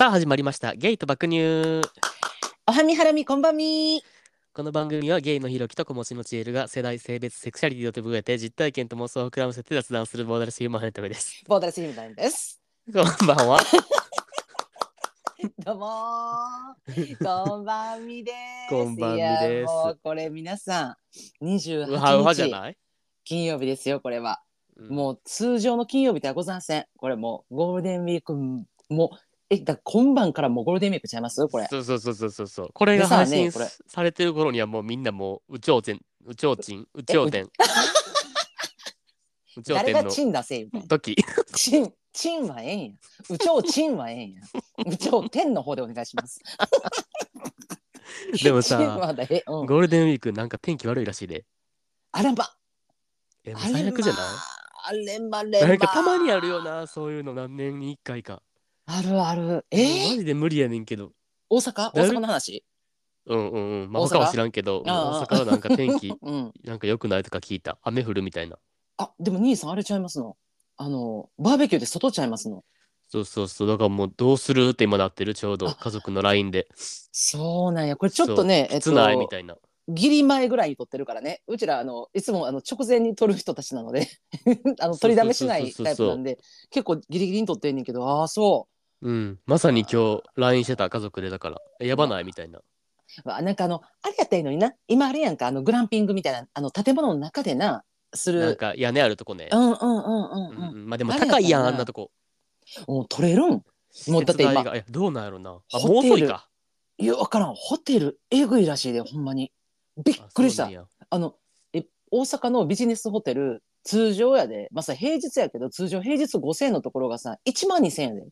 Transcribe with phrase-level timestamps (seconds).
[0.00, 0.74] さあ始まりました。
[0.74, 1.82] ゲイと爆乳。
[2.66, 4.02] おはみはらみこんばんみ。
[4.54, 12.62] この番組はゲイのひろきと子持ちのちえるが世代性別セクシャリティを手ぶえて実体験と妄想を膨らませて雑談するボーダレスヒューマンヘッドメですボーダレスヒムダインです。
[12.90, 13.60] こんばんは。
[15.62, 17.18] どうもー。
[17.22, 18.36] こんばんみです。
[18.70, 19.66] こんばんみです。
[19.66, 20.96] もうこれ皆さ
[21.42, 22.78] ん、28うはうはじゃ日ない、
[23.22, 24.40] 金曜日ですよ、これは。
[24.76, 24.96] うん。
[24.96, 26.86] もう通常の金曜日ではございません。
[26.96, 31.46] これもうゴールデンウィーク、もう、え、だ今晩からもうゴールデンウィークちゃいます？
[31.48, 31.66] これ。
[31.68, 37.44] そうそうそうそうそうそうこれがでさ配信ねこれされてる頃にはもうみんなもう宇宙天宇宙人宇宙天
[39.56, 40.68] 宇宙誰が天チン出せよ。
[40.72, 41.16] の時
[41.54, 42.92] チン、チンはええんや。
[43.28, 44.40] 宇宙チンはええんや。
[44.86, 46.40] 宇宙天の方でお願いします。
[48.42, 51.44] でもさチンはだえ、うんゴールデンウィークなんか天気悪いらしいで
[52.12, 52.54] あれば。
[53.44, 54.22] えもうあれ最悪じゃない？
[54.82, 58.42] あればればなんかたまにあるよなそういうの何年に一回か
[58.92, 59.66] あるある。
[59.70, 60.08] え？
[60.08, 61.12] マー、ジで無理やねんけど。
[61.48, 61.90] 大阪？
[61.94, 62.64] 大阪の話？
[63.26, 63.92] うんうんうん。
[63.92, 65.20] まあ大阪他は知らんけどああ。
[65.20, 66.52] 大阪はなんか天気 うん。
[66.64, 67.78] なんか良くないとか聞いた。
[67.82, 68.58] 雨降るみたいな。
[68.96, 70.36] あでも兄さんあれちゃいますの？
[70.76, 72.64] あのバーベキューで外ちゃいますの？
[73.08, 73.68] そうそうそう。
[73.68, 75.68] だからもうどうするって今なってるちょうど。
[75.68, 75.74] あ。
[75.74, 76.68] 家族の LINE で。
[76.76, 77.96] そうなんや。
[77.96, 79.56] これちょっとねえっ室内みとたいな。
[79.88, 81.42] ギリ前ぐらいに撮ってるからね。
[81.48, 84.08] うちらあのいつもあの直前に撮る人たちなので。
[84.80, 86.38] あの取りだめしないタイプなんで。
[86.70, 88.06] 結構ギリギリに撮ってんねんけど。
[88.08, 89.38] ああそうん。
[89.46, 92.58] まさに今日 LINE してた家族でだからえやばないみたいな。
[92.58, 92.62] う
[93.26, 94.72] あなんかあのあれやったらいいのにな。
[94.88, 99.48] 今あれやんかあのグランピングみたいなあの建物の中でなすなんるか屋根あるとこね。
[99.52, 100.56] うんうんうんうんうん。
[100.56, 100.88] うんうん。
[100.88, 102.10] まあでも高いやんなあんなとこ。
[102.86, 103.62] もう撮れるん？
[104.08, 105.50] もうだって今施設代がえどうなんやろな。
[105.50, 105.92] あホテル。
[105.92, 106.48] もう遅いか。
[106.98, 107.54] いや、わからん。
[107.54, 109.50] ホテル、えぐいらしいで、ほんまに。
[110.04, 110.64] びっくりした。
[110.64, 110.82] あそうなん。
[110.82, 110.86] や。
[111.08, 111.34] あの、
[111.72, 118.30] え、大阪のビジネスホテル、通常やで、まあさ、平日やけど、通常平日5000円のところがさ、1万2000円やで。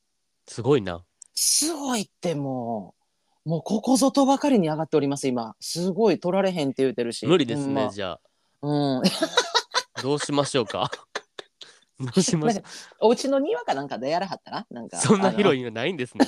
[0.49, 1.05] すごいな
[1.35, 2.95] すごいっても
[3.47, 5.55] う、もうここぞとばかりに上がっております、今。
[5.61, 7.27] すごい取られへんって言うてるし。
[7.27, 8.19] 無理ですねじゃ
[8.63, 8.99] うん。
[8.99, 9.03] あ
[10.03, 10.91] どうしましょうか？
[12.01, 12.63] どうしましょう？
[13.01, 14.67] お家の庭かなんかでやらはったら？
[14.71, 14.99] なんか。
[14.99, 15.61] そんな広い。
[15.61, 16.27] いのないんですね。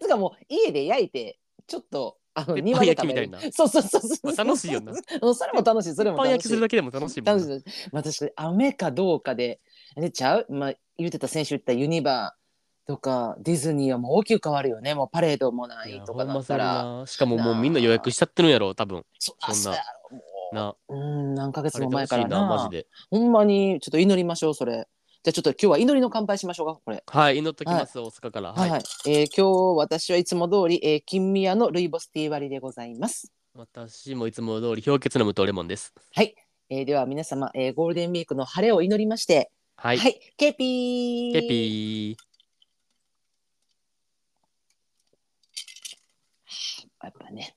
[0.00, 4.10] つ かもう、家で焼いて、ちょっと、あの、鉄板庭で焼きみたいなそうそうそうそう。
[4.24, 5.34] まあ楽しいよなうん。
[5.34, 6.28] それも楽しい、それも楽しい。
[6.28, 7.46] パン焼きするだけでも楽しいもんな。
[7.46, 9.60] 楽しいまあ確かに雨かどうかで
[9.96, 12.45] でちゃう、まあ、言ってた先週言ったユニバー
[12.86, 17.06] とかディズニーはもう大きく変わるよねもうパレードもないとかなほんまそれったらな。
[17.06, 19.04] しかももうみんな予約しちゃってるんやろ、多分。
[19.18, 19.78] そあそんな
[20.52, 20.74] な。
[20.88, 22.86] ううん何ヶ月も前からなな、マジで。
[23.10, 24.86] ほんまにちょっと祈りましょうそれ
[25.24, 28.52] じゃあちょっと今日は祈りの乾杯しましょうかこれはい、祈っときます、大阪から。
[28.52, 29.10] はい、ははいい。
[29.10, 35.92] えー今日私はいつも通り、えー、金宮のルイボスティー割りでございます私もいつも通り氷結の無糖レモンです。
[36.14, 36.36] はい、
[36.70, 39.88] えーでは皆様、えーゴールデンウィークの晴れを祈りましては。
[39.88, 40.00] はいい、
[40.36, 42.16] ケピーケピ
[47.06, 47.56] やっぱね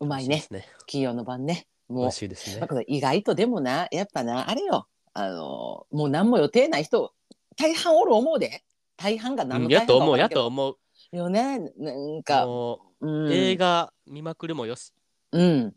[0.00, 0.06] うー。
[0.06, 0.66] まいねね。
[0.86, 2.66] 金曜の晩ね美もう味しいですねだ。
[2.66, 7.12] から意外とでもなやっぱなあれよあのもう何も予定ない人
[7.56, 8.62] 大半おる思うで
[8.96, 10.76] 大半がう何の大半んやと思う、やと思う。
[11.12, 14.92] よねなんか、もうう、ん、映画見まくるもよし、
[15.32, 15.74] うん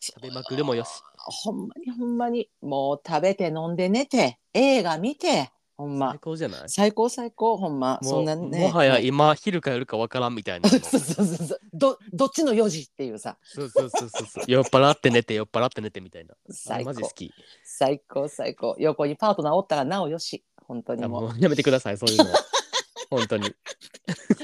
[0.00, 0.88] 食べまくるもよし。
[1.16, 6.68] ほんまにほんまにもう食べて飲んで寝て映画見てほんま最高じゃない？
[6.68, 10.68] 最高最高ほんまそんなねもはや今、昼か夜かわからんみたいな。
[10.70, 14.44] そうそうそうそうどどっちの4時っていうさそうそうそうそう。
[14.46, 16.34] 酔っ払って寝て、酔っ払って寝てみたいな。
[16.50, 17.32] 最高マジ好き。
[17.64, 22.38] 最高最高横にパートナーおったらなおよし本当にあもうやめてください、そういうのは。
[23.10, 23.52] 本当に。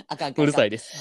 [0.09, 0.93] あかんうるさいです。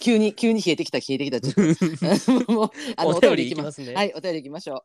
[0.00, 0.34] 急に。
[0.34, 3.94] 急に冷えてきた冷えてきた もうあのお便りいきますね。
[3.94, 4.84] はいお便りいきましょ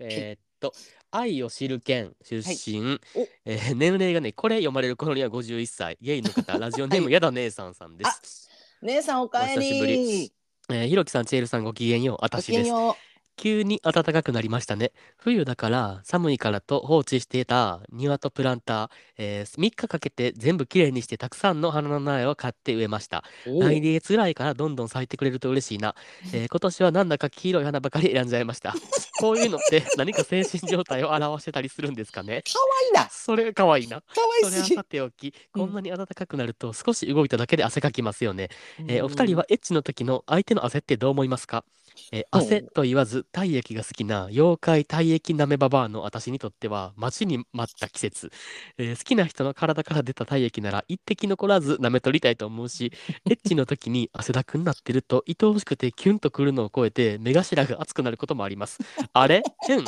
[0.00, 0.72] えーっと、
[1.16, 3.28] 愛を知る県出身、お。
[3.44, 8.48] えー年齢がね、これ読まれる頃には51歳、ゲイの方、 ラジオネーム、やだ姉さんさんです。
[8.82, 10.32] う姉さんおかえお久しぶりり
[10.70, 12.62] えーひろきさん、チェールさん、ごきげんよう、ごあたしです。
[12.62, 12.96] きげんよ
[13.36, 14.92] 急に暖かくなりましたね。
[15.18, 23.24] 冬だから寒いからと放置していた庭とプランター、えー3日かけて全部きれいにしてたくさんの花の苗を買って植えました。
[23.46, 25.94] うお来月ぐらいからどんどん咲いてくれると嬉しいな。
[26.32, 28.74] えー今年はなんだか黄色い花ばかり選んじゃいました。
[29.20, 32.42] こういうのって何か精神状態を表してたりするんですかね？
[32.42, 34.00] かわいいなそれが可愛いな。
[34.00, 38.48] かわいすぎそれはさておき、こんなに暖かくなると少し動いただけで汗かきますよね。
[38.88, 41.64] えーお二人はエッチの時の相手の汗ってどう思いますか？
[42.12, 48.30] えー汗と言わず体液が好きな妖怪体液なめババアの私にとっては待ちに待った季節、
[48.78, 52.92] えー好きな人の体から出た体液なら一滴残らず舐め取りたいと思うし
[53.28, 58.78] エッチの時に汗だくになってると愛おしくてキュンとくるのを超えて目頭が熱くなることもあります。
[59.12, 59.42] あれ？
[59.66, 59.84] 変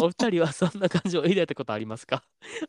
[0.00, 2.22] お二人はそんな感情を抱いたことありますか？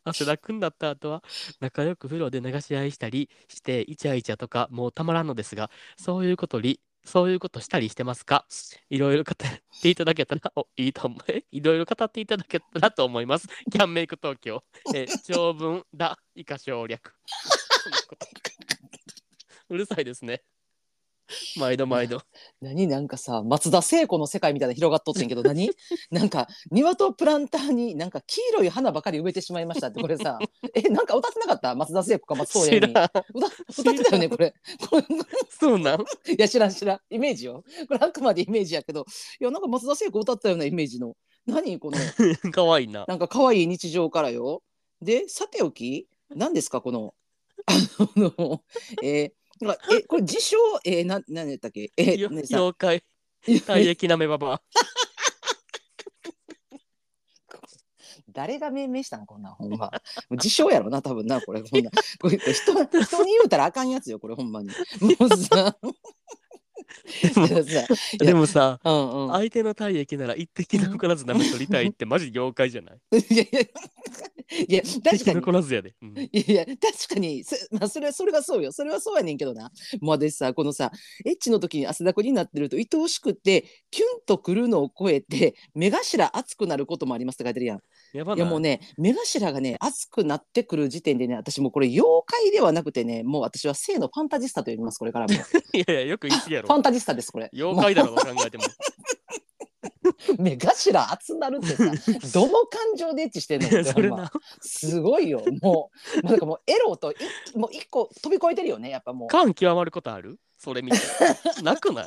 [0.04, 1.22] 汗だくになった後は
[1.60, 8.46] 仲良く風呂で流し合いしたりしてイチャイチャとかもうたまらんのですがそういうことりそういうことしたりしてますか？
[8.90, 11.18] いろいろ語っていただけたら、お、いいと思う。
[11.28, 13.48] え いろいろ語っていただけたらと思います。
[13.72, 14.62] キャンメイク東京。
[14.94, 17.14] えー長文だ、以下省略。
[19.70, 20.42] うるさいですね。
[21.58, 22.22] 毎度毎度。
[22.60, 22.86] 何？
[22.86, 25.70] なんかさ松田聖子の世界みたいなの広がっとってんけど何？
[26.10, 30.38] なんか庭とプランターになんか黄色い花ばかり植えてしまいましたってこれさ。
[30.74, 31.74] えなんか歌ってなかった？
[31.74, 33.24] 松田聖子か松任知谷由ら実ん。
[33.34, 34.54] 歌歌ってたよねこれ。
[35.50, 36.00] そうなん？
[36.00, 36.04] い
[36.38, 37.00] や知らん知らん。
[37.10, 37.62] イメージよ。
[37.88, 39.04] これあくまでイメージやけど。
[39.40, 41.14] いやなんか松田聖子歌ったようなイメージの。
[41.46, 41.78] 何？
[41.78, 42.50] この。
[42.52, 43.04] かわいいな。
[43.06, 44.62] なんか可愛い日常からよ。
[45.02, 47.14] でさておき何ですかこの。
[47.66, 47.72] あ
[48.16, 48.62] の
[49.02, 51.92] えーなんか えこれ自称えー、な何やったっけ？
[51.96, 53.04] えよねさ妖怪、
[53.66, 54.62] 体液なめババア。
[58.30, 59.26] 誰が命名したん？
[59.26, 59.90] こんなんほんま。
[60.30, 61.92] 自称やろな多分なこれこんなん。
[62.20, 62.52] これ人
[63.02, 64.68] 人に言うたらあかんやつよこれほんまに。
[64.68, 65.76] もうさ。
[67.22, 67.86] でもさいや
[68.26, 69.32] でもさ、うんうん。
[69.32, 72.98] 相手の体液なら一滴残らず舐め取りたいってマジ妖怪じゃない？
[73.30, 73.60] いやいや
[74.68, 75.36] いや確かに。
[75.36, 75.94] 残らずやで。
[76.00, 76.14] うん。
[76.18, 77.44] いやいや確かに。
[77.44, 78.72] そ,、まあ、それはそれがそうよ。
[78.72, 79.70] それはそうやねんけどな。
[80.00, 80.90] もう私さこのさ
[81.24, 87.80] エッチの時に汗だくになってると愛おしくてキュンとくるのを超えて目頭熱くなることもありますって書いてるやん
[88.12, 88.38] やばない。
[88.38, 95.34] いやもうね目頭がね熱くなってくる時点でね私もうこれ妖怪ではなくてねもう私は性のファンタジスタと呼びますこれからも。
[95.34, 96.68] フ いやいや、よく言い過ぎやろ。
[96.68, 97.50] ァンタジスタですこれ。
[97.52, 98.16] 妖怪だろ、どう。
[98.34, 98.64] 考えても。
[100.38, 101.84] 目頭熱なるってさ
[102.32, 104.00] どの感情でエッチしてんのってほ
[104.60, 105.60] すごいよもう。
[105.60, 105.90] も
[106.22, 107.16] うなんかもうエロとい
[107.54, 109.28] もう一個飛び越えてるよねやっぱもう。
[109.28, 110.38] 感極まることある？
[110.58, 110.98] それ見て。
[111.62, 112.06] なくない？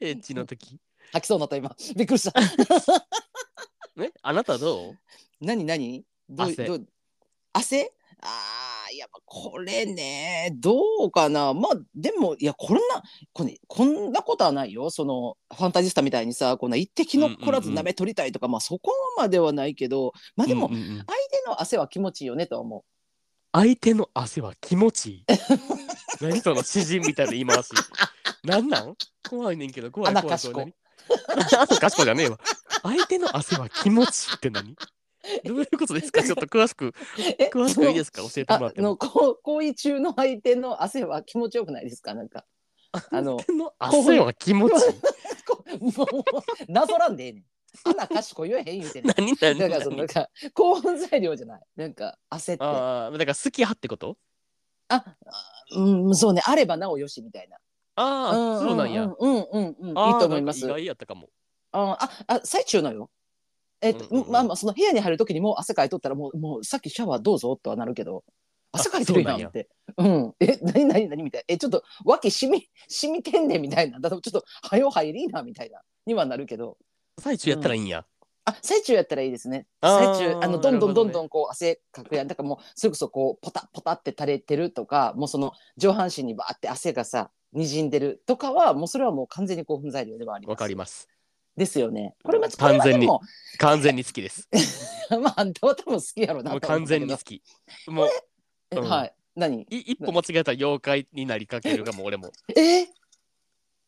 [0.00, 0.78] エッチの時。
[1.12, 1.74] 吐きそうになった今。
[1.96, 2.40] びっくりした
[4.00, 4.96] ねあなたどう？
[5.40, 6.04] 何何？
[6.28, 6.46] どう？
[6.48, 6.64] 汗。
[6.66, 6.86] どう？
[7.52, 7.92] 汗？
[8.20, 11.54] あーいやまあこれねどうかな？
[11.54, 12.80] まあでもいやこんな
[13.32, 14.90] これこんなことはないよ。
[14.90, 20.86] そのファンタジスタみたいにさこんな一滴残らず舐め取りたいとか、まあそこまではないけどまあでもうんうんうん。
[20.86, 21.06] 相手
[21.46, 22.82] の汗は気持ちいいよねとは思う。
[23.52, 25.24] 相手の汗は気持ちいい？
[26.20, 27.70] 何その詩人みたいな言い回し。
[28.42, 28.96] なんなん？
[29.28, 30.42] 怖いねんけど、怖い穴怖い怖い。
[30.42, 30.74] かしこ何？
[31.58, 32.38] あとかしこじゃねえわ。
[32.82, 34.76] 相手の汗は気持ちって何？
[35.44, 36.22] どういうことですか？
[36.22, 36.94] ちょっと詳しく、
[37.38, 38.22] え詳しくいいですか？
[38.22, 38.96] 教えてもらっても。
[38.96, 42.14] 行為中の相手の汗は気持ちよくないですか？
[42.14, 42.44] なんか
[43.10, 43.38] あの
[43.78, 44.72] 汗は気持ち？
[44.72, 44.80] いい。
[45.46, 46.04] こも
[46.68, 47.44] うなぞらんでええねん。
[47.84, 49.14] 穴かしこ言えへん言うてんねん。
[49.18, 51.62] 何何だからそのなん何か興奮材料じゃない。
[51.76, 52.64] なんか汗って。
[52.64, 54.16] あああ、だから好き派ってこと
[54.88, 55.04] あ
[55.76, 57.58] うんそうねあればなおよしみたいな。
[57.98, 59.04] ああ、そうなんや。
[59.04, 60.64] うんうんうんうん、いいと思います。
[60.66, 61.28] 意外やったかも。
[61.72, 63.10] あああ最中のよ。
[63.80, 68.24] えっと、うんうんうんまあまあその部屋に入る時にもう汗かいとったらもうもうさっきシャワーどうぞとはなるけど
[68.72, 69.68] 汗かいてるやんって。
[69.96, 70.34] うん。
[70.40, 71.44] え何何何みたいな。
[71.48, 73.98] えちょっと脇しみしみてんねんみたいな。
[74.00, 76.76] だちょっとはよ入りなみたいなにはなるけど。
[77.18, 78.04] 最中やったらいいんや。
[78.44, 79.66] あ最中やったらいいですね。
[79.82, 90.52] 最中あのどんどんどんどんこう汗かくやんだからもうそれこそこうポタポタって垂れてるとかもうその上半身にバーって汗がさ滲んでるとかはもうそれはもう完全に興奮材料ではあります。
[90.52, 91.08] わかります。
[91.56, 92.14] ですよね。
[92.22, 93.20] これま完全にこ
[93.58, 94.48] 完全に好きです。
[94.52, 94.64] れは
[95.10, 97.42] でもまああんたは多分好きやろうなもう完全に好き。
[97.88, 98.08] もう
[98.76, 99.14] うんえはい。
[99.34, 99.62] 何？
[99.62, 102.30] い一歩間違えたら妖怪になりかけるがもう俺も。
[102.56, 102.86] え？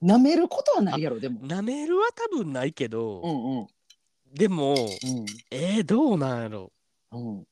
[0.02, 1.46] 舐めることはないやろでも。
[1.46, 3.66] なめるは多分ないけど、うんうん
[4.32, 6.72] でも、うんえー、どうなんやろ。
[7.10, 7.36] うん。
[7.38, 7.42] な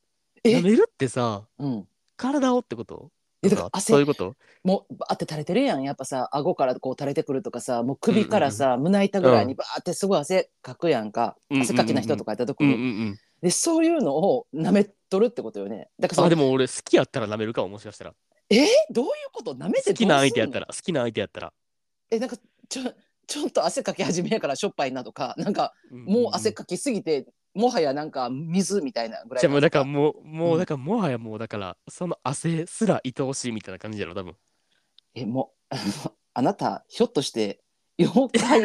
[0.44, 1.88] えめるってさ、うん。
[2.16, 3.10] 体をってこと？
[3.42, 4.34] えだから汗そういうこと？
[4.64, 5.82] もうバーって垂れてるやん。
[5.82, 13.18] やっぱさ顎からこう垂れてくるとかさもう首からさ、胸板ぐらいにバーってすごい汗かくやんか、うん汗かきな人とかやった時うんに、うんうん。
[13.42, 15.88] でそういうのを舐めとるってことよね。
[16.00, 18.14] だからそのあでも俺好きやったらなめるかももしかしたら。
[18.50, 18.64] え？
[18.64, 19.54] ーどういうこと？
[19.54, 19.92] 舐めてどうすんの？
[19.92, 21.52] 好きな相手やったら、好きな相手やったら。
[22.10, 22.36] えなんか
[22.68, 22.82] ちょ
[23.26, 27.26] ちょっと汗かき始めやからしょっぱいなとかなんかもう汗かきすぎて、
[27.58, 30.58] もはやなんか水みたいなぐらいじゃあもうだからうもう、もううん。
[30.60, 34.36] だからもはやもうだから、その汗すら愛おしいみたいな感じやろ、多分。
[35.14, 37.60] えもうあの あなたひょっとして
[37.98, 38.62] 妖怪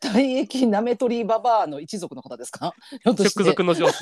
[0.00, 2.74] 体液舐め取りババアの一族の方ですか？
[3.04, 3.40] ひょっとして。
[3.40, 3.94] 直属の上司。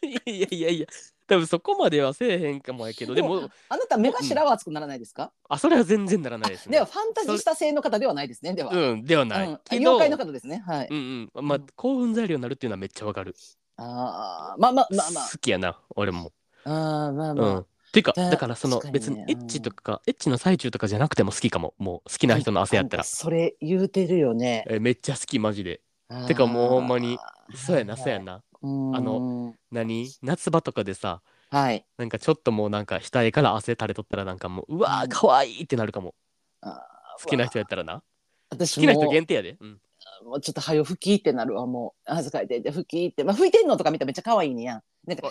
[0.02, 0.86] いやいやいや、
[1.28, 6.72] 多分そこまではせえへんかもやけど、でも、あなた目頭は熱くならないですか、あ、それは全然ならないですね。
[6.72, 9.48] ではファンタジスタ性の方ではないですねでは、うん、ではない。
[9.48, 11.46] うん、けど妖怪の方ですねはい、うんうん。
[11.46, 13.34] まあ、興奮材料になるっていうのはめっちゃわかる。
[13.76, 16.32] ああまあまあまあまあ好きやな、俺も。
[16.64, 17.66] あーまあうまあ、ん。
[17.92, 21.74] てか、だだからその別にエッチとか、エッチの最中とかじゃなくても好きかも。
[21.78, 23.04] もう好きな人の汗やったら。
[23.04, 25.80] それ言うてるよねえめっちゃ好き、マジで。
[26.26, 27.18] てかもうほんまに
[27.54, 28.42] そうやな、そうやな。
[28.62, 30.08] ああの何？
[30.22, 36.14] 夏場とかでさ、はいなんかちょっともうなんか額から汗垂れとったらなんかもう、うわー、かわいいってなるかも。
[36.62, 38.02] 好きな人やったらな。
[38.50, 39.56] 私好きな人も限定やで。
[39.60, 39.80] うん。
[40.24, 45.30] もうちょっとはよ吹きってなるわもう汗かいてて吹きってまあ吹いてんのとか見たらめっちゃ可愛いねやんなんか。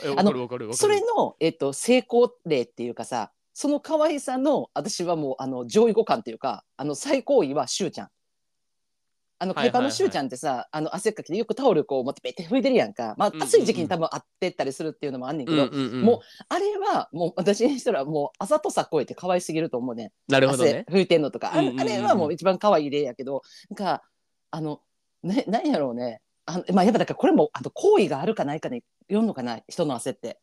[0.73, 8.09] それの、えっと、成功例っていうかさその可愛さの私はもうあの上位互換っていうかあの最高位はしゅうちゃん。
[9.39, 13.47] あの海パンのしゅうちゃんってさ、あの汗っかきでよくタオルこう持ってペッて拭いてるやんか、まあうんうんうん。
[13.47, 20.85] 暑い時期に多分合ってったりするっていうのもあんねんけど、うんうんうん、もうあれはもう私にしたらもうあざとさ超えて可愛すぎると思うねなるほどね。
[20.87, 21.81] 汗拭いてんのとか、あうんうんうんうん。
[21.81, 23.41] あれはもう一番可愛い例やけど。
[23.69, 24.03] なんか
[24.51, 24.81] あの
[25.23, 26.21] ね何やろうね。
[26.45, 30.39] あのまあやっぱだからこれもあと好意があるかないかで読んのかな人の汗って。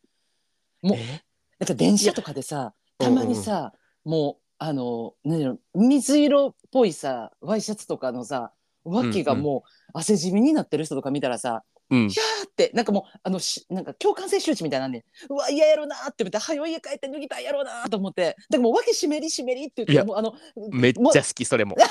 [0.81, 1.23] もうえ？
[1.57, 3.73] なんか電車とかでさたまにさ、
[4.03, 8.51] もうあの何やろ水色っぽいさワイシャツとかのさ
[8.85, 12.09] 脇がもう汗じみになってる人とか見たらさ、うん。
[12.09, 20.33] ひゃーってなんかもうあのしなんか共感性周知みたいなんねんうわ嫌やろなーって思ってはよ家帰って脱ぎたいやろうなーと思ってだからもう脇湿り湿りって言ってもうあの
[20.71, 21.75] めっちゃ好き、それも。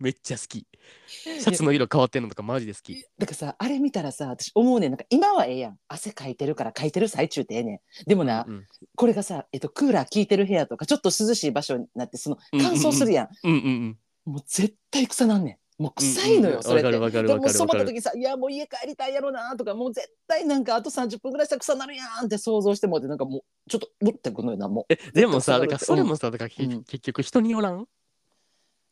[0.00, 0.66] めっちゃ好き。
[1.06, 3.02] シャツの色変わってんのとかマジで好き。
[3.18, 13.98] だからさあれ見たらさ私思うねんなんか今はええやん汗かいてるからかいてる最中ってええねんでもな、うんこれがさ、えっと、クーラー効いてる部屋とかちょっと涼しい場所になってその乾燥するやん,、うんうんうん。
[14.24, 15.82] もう絶対草なんねん。
[15.82, 16.96] もう臭いのよ、うんそれって。
[16.98, 17.52] わかるわかる。
[17.52, 27.86] そう思った時さいやもう家帰りたいやろなとかもう絶対なんかあと30分ぐらいしたら草なるやんって想像してもってなんかもうちょっとうってくのよなもうえ、でもさ、うんだからそれもさ、だからけうん結局人によらん？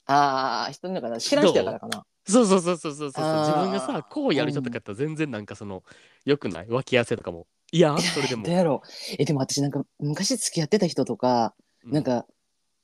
[0.07, 2.05] ああ人にだから知らん人やからかな。
[2.27, 3.39] そうそうそうそうそうそう。
[3.47, 5.83] 自分がさ、こうやる人とかやったら全然なんかその、
[6.25, 7.47] よくない脇汗とかも。
[7.73, 8.45] いや、それでも。
[8.45, 8.55] どう。
[8.55, 8.83] やろ。
[8.85, 12.25] うえでも私なんか昔付き合ってた人とか、うなん、かうん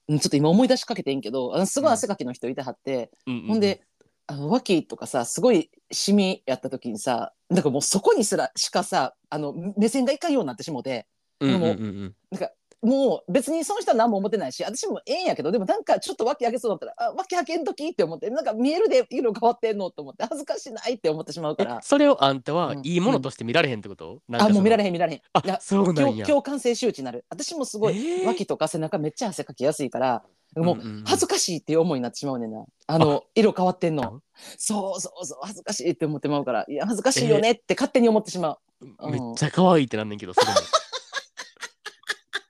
[0.09, 3.83] ちょっと今思い出しかけてんけどあのすごい汗かきの人いてはって、うんほんで、
[4.27, 11.07] あの脇とかさすごいシミやった時にさなんかもうそこにすらしかさあの目線がいかんようになってしもて
[11.41, 12.15] うんうんもうんうん。
[12.31, 12.51] なんか
[12.83, 22.81] もう別にその人は何も思ってないし私もええんやけどでもなんかちょっと脇開けそうだったらあ脇開けん時って思ってなんか見えるで色変わってんのと思って恥ずかしないって思ってしまうかえらそれをあんたはうん。
[22.85, 25.21] いいものとして見られへんってこと、なんかあもう見られれへん見られへん。
[25.33, 26.27] あそうなんや。
[26.27, 27.25] 共共感性周知になる。
[27.31, 28.27] 私もすごい、えー。
[28.27, 30.23] 脇とか背中めっちゃ汗かきやすいから
[30.57, 32.65] もう恥ずかしいっていう思いになってしまうねんな。
[32.87, 34.03] あの色変わってんの。
[34.03, 34.13] あ。
[34.57, 40.53] そうそうそう恥ずかしいって思ってまうからいや恥ずかしいよねって勝手に思ってしまう、うんめっちゃ可愛いってなんねんけどそれも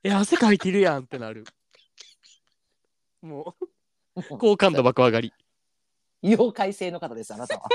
[0.05, 1.45] え汗かいてるやんってなる。
[3.23, 3.69] もう。
[4.39, 5.33] 好感度爆上がり。
[6.23, 7.69] 妖怪性の方ですあなたは。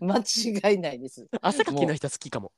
[0.00, 1.26] 間違いないです。
[1.42, 2.52] 汗かきの人好きかも。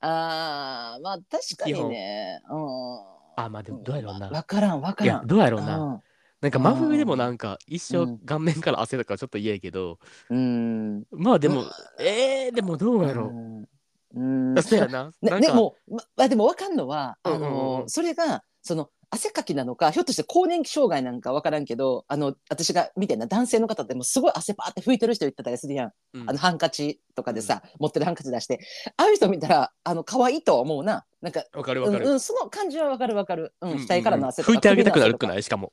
[0.00, 2.40] あーまあ確かにね。
[2.48, 2.98] うん。
[3.36, 4.28] あまあでもどうやろうな。
[4.28, 5.78] わからんわかいやらんどうやろうな。
[5.78, 6.02] うん。
[6.40, 8.18] なんか真冬でもなんか一生うん。
[8.18, 9.98] 顔面から汗とかはちょっと嫌やけど、
[10.30, 11.04] うん。
[11.10, 11.64] まあでも
[11.98, 13.68] えー、でもどうやろう
[14.16, 14.58] ん。
[14.58, 15.12] う、そうやな。
[15.20, 17.90] ねでもままあでもわかんのはあうんうんうんの、うん。
[17.90, 26.28] それがその汗かきなのかひょっとして更年期障害なんかわからんけどあの私が見てんな男性の方でもすごい汗パーって拭いてる人いってたりするやん、うん。
[26.28, 28.60] あのハンカチとかでさ、持ってるハンカチ出して。
[28.98, 31.06] ああいう人見たらあの可愛いとは思うな。
[31.22, 33.86] なんかわかるわかる、うんうん、その感じはわかるわかる、うんうんうんうん。
[33.86, 34.52] 額からの汗とか。
[34.52, 35.42] 拭いてあげたくなるくない？
[35.42, 35.72] しかも。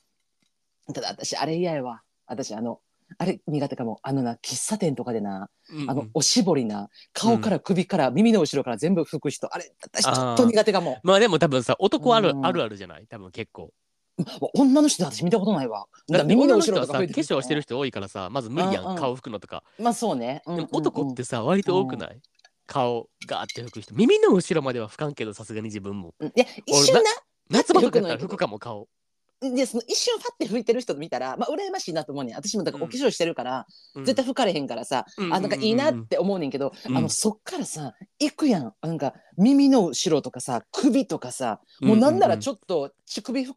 [0.94, 2.02] ただ私あれ嫌やわ。
[2.28, 2.80] 私あの
[3.18, 4.00] あれ苦手かも。
[4.04, 5.90] あのな喫茶店とかでなうんうん。
[5.92, 11.00] あのおしぼりな顔から首から耳の後ろから全部拭く人あれ私ちょっと苦手かも。
[11.04, 12.46] まあでも多分さ男ある,、うん。
[12.46, 13.06] あるあるじゃない？
[13.08, 13.72] 多分結構。
[14.54, 15.88] 女の人で私見たことないわ。
[16.08, 18.96] 耳の後ろとか拭いて粧してる人多いからさまず無理やん、うんうん。
[18.98, 20.82] 顔拭くのとか、まあそうね、うんでもうんうん。
[20.82, 22.22] 男ってさ割と多くない、
[22.66, 23.94] 顔ガーって拭く人。
[23.94, 26.14] 耳の後ろまでは拭かんけどさすがに自分も。
[26.20, 26.28] うん。
[26.30, 27.02] いや一瞬な。
[27.50, 28.88] 夏場とかやったら拭くかも顔
[29.54, 32.36] でその一瞬ファって拭いてる人見たらまあ羨ましいなと思うねん。
[32.36, 34.06] 私もだからお化粧してるから、うん。
[34.06, 36.98] 絶対拭かれへんからさ、うんあなんかいいなって思うねんけど、うん。
[36.98, 38.74] あのそっからさ行くやん。
[38.82, 43.48] なんか耳の後ろとかさ首とかさもうなんならちょっと乳首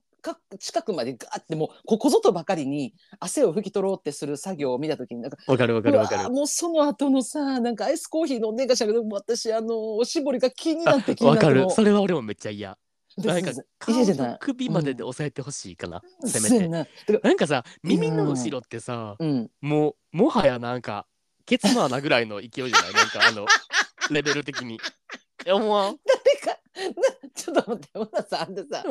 [0.59, 6.23] 近くまでガーってもうここぞとばかりに汗を拭き取ろうってする作業を見た時になんかとわかるわかるわかる。
[6.25, 12.73] ーもうその後のさなんかアイスコーヒー飲んでんかしらけど私あのおしぼりが気になって気になわかってもうるそれは俺もめっちゃ嫌。
[12.73, 12.79] で
[13.27, 16.69] なんか顔嫌じゃないと首までで押さえてほしいかな、せめて。
[16.69, 16.87] な。
[17.23, 19.51] なんかさ耳の後ろってさ、うん。
[19.61, 21.07] もうもはやなんか
[21.47, 22.93] ケツの穴ぐらいの勢いじゃない？
[22.95, 23.47] なんかあの
[24.11, 24.79] レベル的に。
[25.47, 25.99] 思わん？
[26.05, 28.55] 誰かなちょっと待って小田さんあん。
[28.55, 28.85] たさ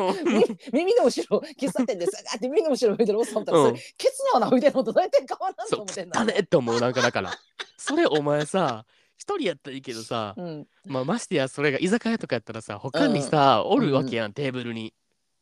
[0.74, 3.76] 耳の後ろ喫茶店でさって耳の後ろ吹いてるおっさんおったら、うん。
[3.76, 7.32] ケツの穴吹いてるのと大体変わらんと思ってん汚ねって思うなんかだから。
[7.78, 10.68] それお前さ一人やったらいいけどさ、うん。
[10.86, 14.94] まあ、ましてやそれが居酒屋とかやったらさ他にさ、おるわけやん、テーブルに。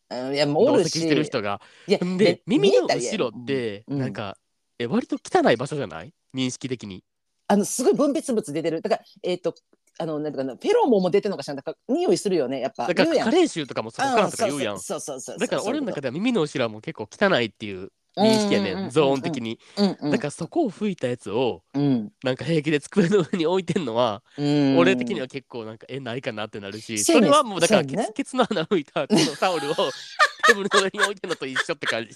[0.09, 0.99] うんいやもうおるし。
[0.99, 1.59] してる人が。
[1.87, 3.99] いやんで耳の後ろってうん。
[3.99, 4.37] なんか、
[4.79, 6.13] え割と汚い場所じゃない？
[6.33, 7.03] 認識的に。
[7.47, 8.81] あのすごい分泌物出てる。
[8.81, 9.55] だからえっ、と
[9.97, 12.87] あのなんかなフェロモンも出てるのかしらんだから匂いするよねやっぱ。
[12.87, 14.79] だから加齢臭とかもそこからとか言うやん。
[14.79, 19.59] そうそうそうそうだから俺の中ででは耳の後ろはもう結構汚いっていう認識やねん、ゾーン的に。
[20.01, 32.15] だからそこを吹いたやつをうんなんか平気で机の上に置いてんのは、俺的には結構なんかえないかなってなるし、それはもうだからケツ,、ケツの穴吹いたこのタオルをテーブルの上に置いてんのと一緒って感じ。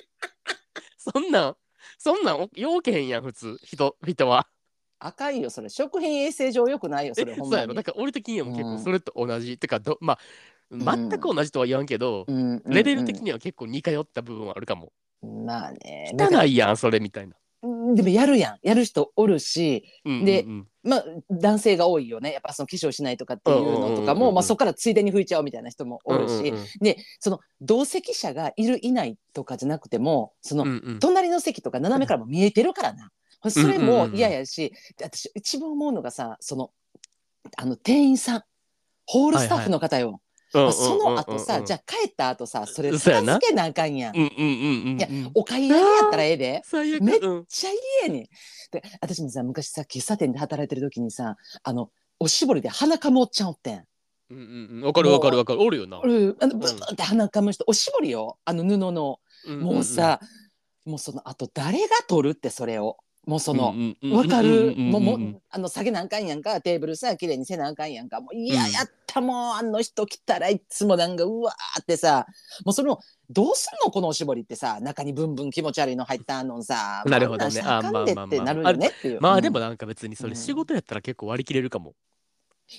[0.97, 1.55] そんなん
[1.97, 4.47] そんなん要件やん普通人人は。
[5.01, 10.19] 赤いよそれ食品衛生上良くないよそれそうやろほんまにだから俺的にはも結構それと同じ、てかまあ
[10.71, 12.25] 全く同じとは言わんけど、
[12.65, 14.91] レベル的には結構似通った部分はあるかも。
[15.21, 17.35] まあね汚いやんそれみたいな。
[17.61, 18.57] うんでもやるやん。
[18.61, 20.45] やる人おるしうんで
[20.83, 22.31] まあ男性が多いよね。
[22.31, 33.11] やっぱその化粧しないとかっていうのとかもまあそこからついでに拭いちゃうみたいな人もおるし、うんうんうんでその同席者がいるいないとかじゃなくてもその、隣の席とか斜めからも見えてるからな。
[33.49, 36.71] それも嫌やし、で私一番思うのがさその
[37.57, 38.43] あの店員さん。
[39.11, 40.19] ホールスタッフの方よ、うんうん
[40.53, 44.15] うんうんその後さ、じゃあ帰った後さそれ片付けなあかんやん。
[44.15, 44.97] うんうんうんうんうん。
[44.97, 46.63] いやお買い上げやったらええで。
[47.01, 47.45] めっうん。
[47.45, 47.77] ちゃいい
[48.07, 48.23] やねん。
[48.71, 53.83] で私もさ昔さ喫茶店で働いてる時にさあのおしぼりで鼻かむおっちゃんおってん。
[54.31, 54.83] うんうんうん。
[54.85, 55.61] わかるわかるわかる。
[55.61, 55.99] おるよな。
[56.03, 58.37] うんあのブーンって鼻かむ人おしぼりよ。
[58.45, 59.19] あの布の。
[59.47, 60.19] もうさ、
[60.85, 63.75] もうそのあと誰が取るってそれをもうその。
[64.11, 64.75] わかる？
[64.75, 68.21] もうもうあの下げなあかんやんかテーブルさ綺麗にせなあかんやんか。
[68.21, 72.25] もういややったもうあの人来たらいつもなんかうわーってさ
[72.65, 72.97] もうその
[73.29, 77.03] どうすんのこのおしぼりってさ中にブンブン気持ち悪いの入ったのさ。
[77.05, 77.61] なるほどね。
[77.63, 79.21] あかんでってなるよねっていう。
[79.21, 81.93] まあでもうんなんか別にそれうん仕事やったら結構割り切れるかも。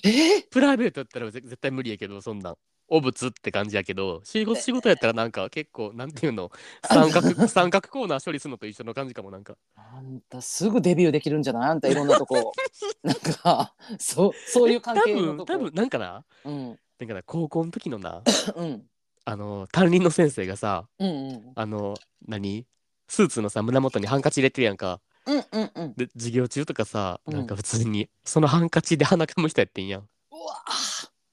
[0.03, 0.47] えー？
[0.49, 2.55] プライベートやったらぜ絶対無理やけどそんなん。
[2.93, 6.51] 汚物って感じやけど仕事仕事やったらなんか結構なんていうの？
[6.83, 9.55] 三角三角コーナー処理するのと一緒の感じかもなんか。
[9.77, 11.69] あんたすぐデビューできるんじゃない？
[11.69, 12.51] あんたいろんなとこ。
[13.01, 15.35] なんかそうそういう関多係のとこ。
[15.37, 16.25] 分多分なんかな？
[16.43, 16.79] うん。
[16.99, 18.21] なんかな高校の時のな
[18.55, 18.85] うん。
[19.23, 21.95] あの担任の先生がさうんうんあの
[22.27, 22.65] 何？
[23.07, 24.99] スーツのさ胸元にハンカチ入れてるやんか。
[25.27, 25.93] うんうんうん。
[25.95, 27.33] で授業中とかさうん。
[27.35, 30.01] なんか普通にそのハンカチで鼻かむ人やってんやん。
[30.01, 30.03] う
[30.35, 30.63] わ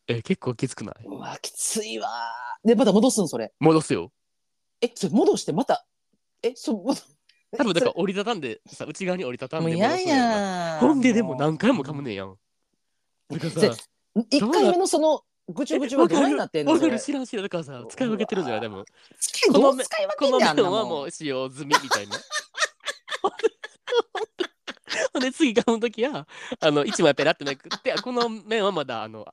[0.08, 0.94] え結構きつくない？
[1.04, 2.08] うわきついわ。
[2.64, 3.52] でまた戻すんそれ。
[3.60, 4.10] 戻すよ。
[4.80, 5.86] えそれ戻してまた？
[6.42, 7.00] えそ戻
[7.56, 10.18] 多分だから折りたたんでさ内側に折りたたんもうで戻嫌すんやん。
[10.18, 10.24] な
[10.74, 12.36] やほんででも何回も噛むねんやん。
[13.30, 13.76] だからぜさ
[14.30, 16.72] 一回目のそのぐちゅぐちゅはどうになってんの？
[16.72, 17.44] わかるそれ知らん知らん。
[17.44, 18.84] だからさ使い分けてるんじゃないでも。
[19.20, 22.16] 使いどう使い分このけんねんあんな面はもう使用済みみたいな。
[25.12, 26.26] ほんで次噛むときは
[26.60, 29.26] あの一枚ペラってめくってこの面はまだあの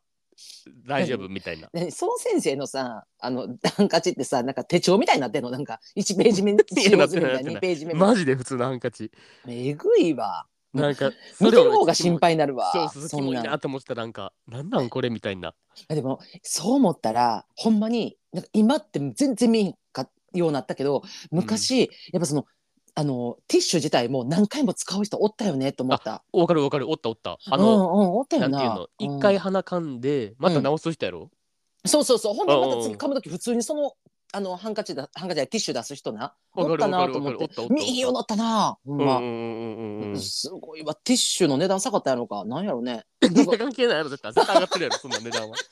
[0.88, 1.70] 大丈夫みたいな。
[1.74, 5.50] ねその先生のさあのハンカチってさなんか手帳みたいになってんの？
[5.50, 9.12] なんか1ページ目使用済みみたいな2ページ目マジで普通のハンカチ。
[9.48, 15.56] えぐいわなんか見てる方をが心配になるわそうそうそんなと思ってたなんかなんなんこれみたいな。
[15.88, 22.46] でもそう思ったらほんまになんか今って全然見えんかようになったけど昔、やっぱその
[22.98, 26.24] あのティッシュ自体も何回も使う人おったよねと思った。
[26.32, 27.38] わかるわかるおったおった。
[27.50, 28.60] あうんの、うん、おったよな。
[28.60, 31.30] ていうのうん一回鼻かんでまた直す人やろ、
[31.86, 32.34] そうそうそう。
[32.34, 33.92] ほんでまたうんうん次噛む時普通にその
[34.32, 36.34] あのハンカチだハンカチやティッシュ出す人な。
[36.56, 38.78] おったなと思ってわかるわかるおったおったおった見えんよなったな。
[38.86, 39.18] ほんま。
[39.18, 39.38] うんうんうん
[40.02, 40.20] うんうん。
[40.22, 42.46] すごいわティッシュの値段下がったやろか。
[42.46, 43.04] なんやろね。
[43.22, 45.58] 全然関係ないやろ絶対絶対上がってるやろそんな値段は。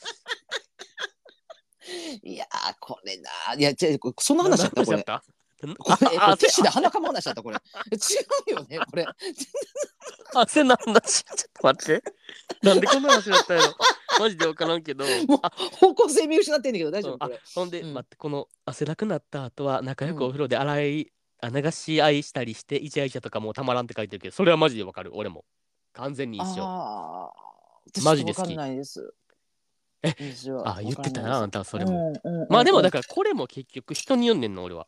[2.24, 5.06] いやーこれないや違うそんな話だったこれ。
[5.68, 7.56] たこれあれティッシュで鼻かむ話だったこれ。
[7.56, 9.06] 違うよねこれ。
[10.36, 12.04] あせな話ちょっと待って。
[12.62, 13.74] なんでこんな話だったやろ。
[14.20, 15.06] マジで分からんけど。
[15.28, 17.42] もうあ方向性見失ってんだけど大丈夫あこれ。
[17.56, 17.94] ほんで、うん。
[17.94, 25.12] 待ってこの汗だくなった後は仲良くお風呂で洗い、あ流し合いしたりしてイチャイチャとかもうたまらんって書いてるけどそれはマジで分かる。
[25.14, 25.46] 俺も
[25.94, 26.64] 完全に一緒。
[28.04, 28.58] マジで好き。
[30.66, 34.86] あ言ってたなあんたはそれも、うんうんうんまあでもだからこれも結局人によんねんの俺は、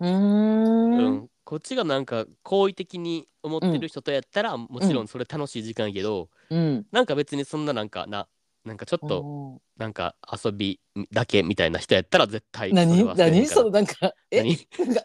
[0.00, 0.98] うん。
[1.24, 1.28] ん。
[1.44, 6.86] こっちがなんか好意的に思ってる人とやったら、もちろんそれ楽しい時間やけど、うん。
[6.90, 8.28] なんか別にそんななんかな
[8.64, 9.60] なんかちょっとと。
[9.76, 10.80] なんか遊び
[11.12, 13.04] だけみたいな人やったら絶対何？
[13.14, 13.46] 何？
[13.46, 14.42] そのなんかえ？
[14.42, 14.56] 何？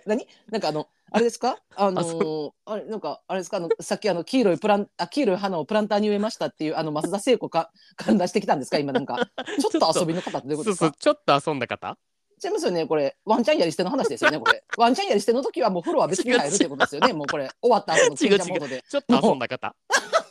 [0.05, 0.27] 何？
[0.49, 1.57] なんかあのあれですか？
[1.75, 3.57] あのあーあれなんかあれですか？
[3.57, 8.79] あのさっきあの黄色いプランあ黄色い花をプランターに植えましたっていうあの増田聖子かから出してきたんですか？
[8.79, 9.27] 今なんか。
[9.59, 10.95] ちょっと遊びの方ってどういうことですか？
[10.97, 11.97] ちょっと遊んだ方？
[12.43, 13.15] 違いますよねこれ。
[13.25, 14.63] ワンちゃんやり捨ての話ですよねこれ。
[14.77, 17.49] ワンちゃんやり捨ての時はもう風呂は別に入るってことですよねもうこれ。
[17.61, 18.83] 終わった後の賢者モードで。
[18.89, 19.75] ちょっと遊んだ方。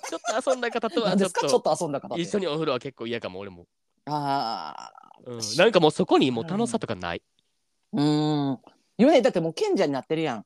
[0.09, 1.40] ちょっと遊んだ方とはちょっ何ですか？
[1.42, 3.66] ちょっとと遊んだ方一緒にお風呂は結構嫌かも、俺も。
[4.07, 4.90] あ
[5.25, 7.23] うん、なんかもうそこにもう楽しさとかない？
[7.94, 8.59] ーうーん。
[8.99, 10.38] 言うねだってもう賢者になってるやん。
[10.38, 10.42] も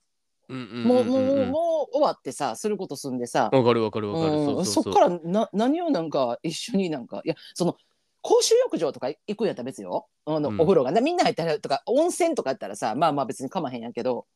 [0.48, 1.05] ううんもう
[1.46, 3.48] もう終わってさすることすんでさ。
[3.50, 4.33] わかるわかるわかる。
[4.40, 4.64] うんそうそう。
[4.66, 7.77] そうそっからな何をなんか一緒になんかいやその
[8.24, 10.08] 公衆浴場とか行くんやったら別よ。
[10.24, 10.60] あの、うん。
[10.60, 14.26] お風呂がなみんな入ったらとか温泉とかやったらさまあまあ別にかまへんやけど。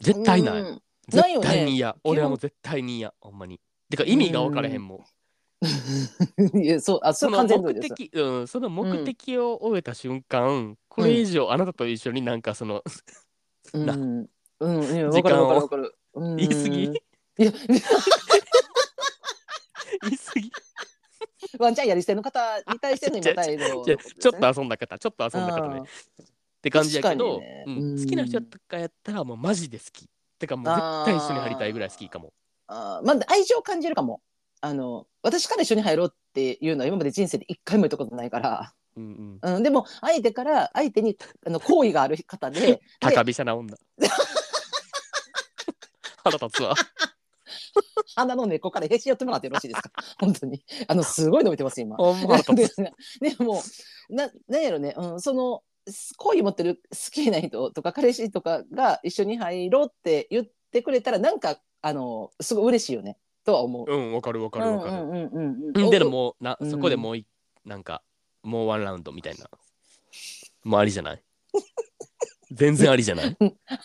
[0.00, 0.60] 絶対ない。
[0.60, 0.82] うん。
[1.12, 1.46] ないよね。
[1.46, 1.94] 絶対に嫌。
[2.04, 3.12] 俺はもう絶対に嫌。
[3.20, 3.60] ほんまに。
[3.90, 5.04] てか意味が分からへんもん。
[6.62, 7.88] いやそうあそれその目完全同意です。
[7.94, 12.82] 的、うん、その目的を終えた瞬間、これ以上あなたと一緒になんかその、
[13.74, 14.26] なうん。
[14.60, 14.84] うん。
[14.84, 15.94] いや時間をわかるわかるわかる。
[16.14, 16.36] うん。
[16.36, 16.84] 言い過ぎ？
[16.84, 17.52] いや。
[20.00, 20.52] 言い過ぎ？
[21.58, 25.80] ワンちゃんやり捨ての方に対しての今態度じゃちょっと遊んだ方、ちょっと遊んだ方ね。
[25.80, 30.08] って感じやけど、ねうんうん好きな人とかやったらもうマジで好き。
[30.38, 32.32] てかもう絶対一緒に入りたいぐらい好きかも。
[32.66, 34.20] あーまあ愛情を感じるかも
[34.60, 39.54] あの私から一緒に入ろうっていうのは今まで人生で一回も言ったことないから、うんうん。
[39.56, 43.76] うん、でも相手から相手にあの好意がある方でで 高飛車な女。
[46.24, 46.74] 腹立つわ。
[48.16, 49.90] 鼻の根っこからへし寄ってもらってよろしいですか？
[50.20, 50.62] 本当に。
[50.86, 51.96] あのすごい伸びてます今。
[53.20, 53.62] ででも
[54.10, 55.62] ななんやろね、うん、その
[56.16, 63.18] 好意持ってる好きな人とか彼氏とかが一緒に入ろうって言ってくれたらなんかあのすごい嬉しいよね。
[63.44, 63.90] とは思う。
[63.90, 64.92] うん、わかるわかるわかる。
[64.92, 65.90] うんうんうんうんうん。
[65.90, 66.70] でおもうな、うん。
[66.70, 67.26] そこでもうい
[67.64, 68.02] なんか
[68.42, 69.48] もうワンラウンドみたいな。
[70.64, 71.22] もうありじゃない？
[72.50, 73.36] 全然ありじゃない？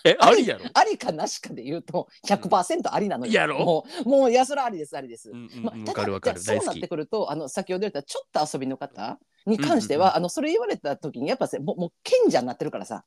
[0.06, 0.66] えありやろ？
[0.74, 3.32] ありかなしかで言うと100%ありなのよ。
[3.32, 3.60] やろ？
[3.60, 5.32] もうもういやそれはありですありです。
[5.32, 13.04] うんうんまあ、かそうなってくるとあの先ほど言ったちょっと遊びの方に関しては、うんうんあのそれ言われた時にやっぱさもうもう賢者になってるからさ。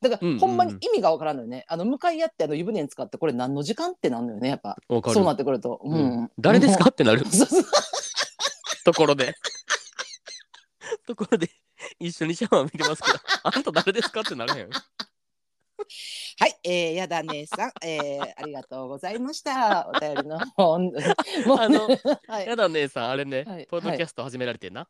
[0.00, 0.40] だから、うんうんうん。
[0.40, 1.64] ほんまに意味がわからんのよね。
[1.68, 4.76] あの向かい合ってあの湯船に使ってこれ何の時間ってなんのよねやっぱ。
[4.88, 5.14] わかる。
[5.14, 5.92] そうなってくると、うん。
[5.92, 6.30] うん。
[6.38, 6.90] 誰ですか？
[6.90, 7.24] ってなる。
[8.84, 9.34] ところで。
[11.06, 11.50] ところで
[11.98, 19.88] 一緒にシャワー見てますけど あんた誰ですかってならへんはい、えー、やだ姉さん、えー、ありがとうございました。
[19.88, 21.88] お便りの方、もうあの
[22.26, 24.88] はい、やだ姉さんあれね、はいポッドキャスト始められてんな、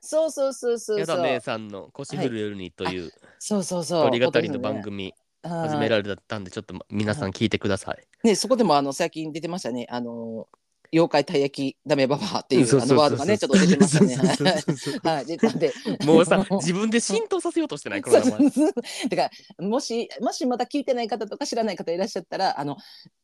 [0.00, 0.98] そうそうそうそうそう。
[0.98, 4.08] やだ姉さんの腰振る夜にというそうそうそう。
[4.08, 9.86] 一人語りの番組始始められたんでちょっと皆さん聞いてください、ね、そこでもあの最近出てましたね。
[9.90, 10.48] あの
[10.92, 14.62] 妖怪たい焼きダメババアっていうあのワードがねちょっと出てましたね。
[15.02, 15.72] はい、出たんで。
[16.04, 18.50] もうさ自分で浸透させようとしてないこの名前
[19.08, 22.76] だからもしもしまだ聞いてない方とか知らない方いらっしゃったらあの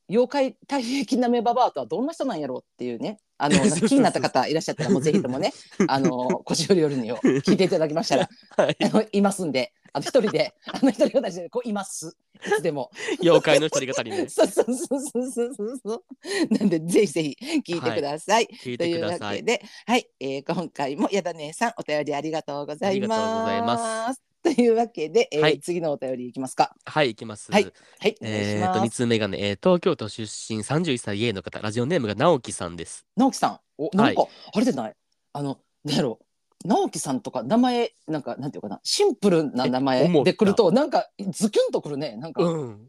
[0.09, 3.19] 妖怪たい焼きなめババアとはどんな人なんやろうっていうね。
[3.41, 5.53] あの気になった方いらっしゃったらもうぜひともね
[5.87, 8.77] あの腰振り夜にを聞いていただきましたらはい。
[8.83, 12.17] あのいますんであの一人であの一人私でこういます。
[12.45, 12.91] いつでも。
[13.21, 14.27] 妖怪の一人語りね。
[14.31, 15.55] そうそうそうそうそう。
[15.55, 16.03] そうそう
[16.51, 24.28] なんでぜひぜひ聞いてください、聞いというわけで、はい、えー今回もやだ姉さんお便りありがとうございます。
[24.55, 26.75] というわけで、えーはい次のお便りいきますか。
[26.85, 27.53] はい、いきます。
[27.53, 28.91] はいはい、えーと、2ます。
[28.91, 33.07] 通目がね、えー東京都出身31歳 A の方、ラジオネームが直樹さんです。
[33.17, 34.95] 直樹さん、お、なんか、あれじゃない？
[35.33, 36.19] あの、なんやろ？
[36.65, 38.81] 直樹さんとか名前なんかなんていうかな？
[38.83, 42.89] シンプルな名え前で来るとなんかズキュンとくるねなんか、うん。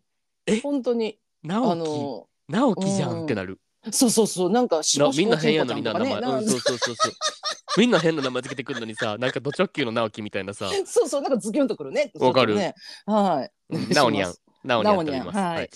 [0.63, 3.59] 本当にあ直樹、の直樹じゃんってなる。
[3.91, 4.51] そうそうそう。
[4.51, 6.13] なんかしなぼしぼみんな変やのにな、名前。
[6.13, 6.33] ゃんとかね。
[6.33, 7.13] なんうん、そうそうそうそう。
[7.77, 12.11] みんな変な名前つけてくるのにさ、なんかド直球の直樹みたいなさ、 そうそうなんかズキュンとくるね。
[12.19, 12.55] わかる。
[12.55, 12.75] ね。
[13.05, 13.75] はい。
[13.75, 13.89] うん。
[13.89, 15.35] なおにゃんしなおにゃんと言います。
[15.35, 15.55] なおにゃんはい。
[15.57, 15.69] はい。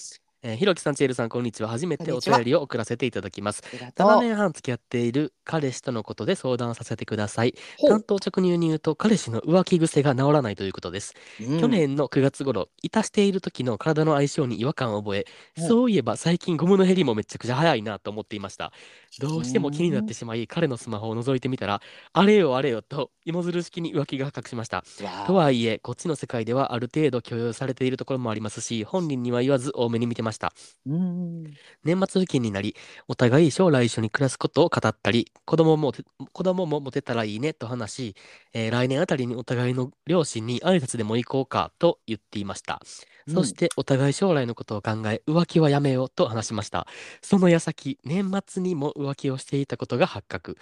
[0.45, 1.69] えーひろきさん、ちえるさん、こんにちは。
[1.69, 3.63] 初めてお便りを送らせていただきます。
[3.63, 7.55] ますありがと7う年半付き合っている彼氏とのことで相談させてください。
[7.77, 11.13] ほう担当直入に言うと、彼氏の浮気癖が治らないということです。
[11.39, 15.25] うん去年の9月頃、いたしている時の体の相性に違和感を覚え、
[15.57, 18.73] うんそういえば最近ゴムの減りもめちゃくちゃ早いなと思っていました。
[19.19, 24.83] どうしても気になってしまい、彼のスマホを覗いてみたら、あれよあれよと芋づる式に浮気が発覚しました。
[25.25, 30.53] とはいえ、こっちの世界ではある程度許容されているところもありますし、本人には言わず多めに見てました。
[30.85, 31.43] うん
[31.83, 32.75] 年末付近になり、
[33.07, 38.15] お互い将来一緒に暮らすことを語ったり、子供もて子供も持てたらいいねと話し、
[38.53, 42.81] えー来年あたりにお互いの両親に挨拶でも行こうかと言っていました。
[43.27, 46.87] そしてお互い将来のことを考え浮気はやめようと話しました。
[47.21, 50.57] その矢先、年末にも浮気をしていたことが発覚。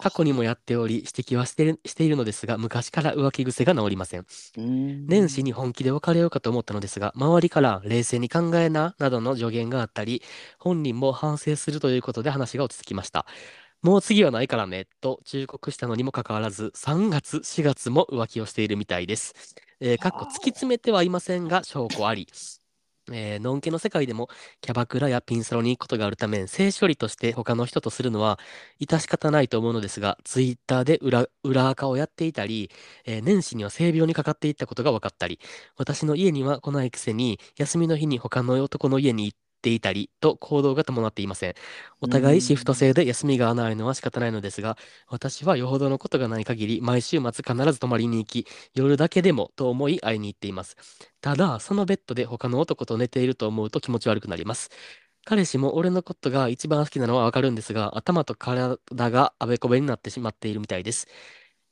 [0.00, 4.26] 過去にもやっており、指摘はしてるしているのですが、昔から浮気癖が治りません。
[4.56, 10.22] うん年始に本気で別れようかと思ったのですが、周りから冷静に考えな、などの助言があったり、
[10.58, 13.26] 本人も反省するということで話が落ち着きました。
[13.82, 19.34] もう次はないからね、と忠告したのにもかかわらず、3月、4月も浮気をしているみたいです。
[19.84, 22.28] えー、かっこ突き詰めてはいませんが、証拠あり。
[23.10, 24.28] えー、のんけの世界でも
[24.60, 28.38] キャバクラやピンサロに行くことがあるため、性処理として他の人とするのは
[28.80, 32.70] 致し方ないと思うのですが、ツイッターで裏裏垢をやっていたり、
[33.06, 35.40] えー年始には性病にかかっていったことが分かったり、
[35.76, 41.54] 私の家には来ないくせに、休みの日に他の男の家に行っていたりと行動が伴っていません。
[42.00, 44.76] お互いシフト制で休みがないのは仕方ないのですが、
[45.08, 50.76] 私はよほどのことがない限り、毎週末必ず泊まりに行き、夜だけでもと思い会いに行っています。
[51.20, 54.70] ただ、そのベッドで他の男と寝ていると思うと気持ち悪くなります。
[55.24, 58.78] 彼氏も俺のことが一番好きなのはわかるんですが、頭と体
[59.10, 61.08] があべこべになってしまっているみたいです。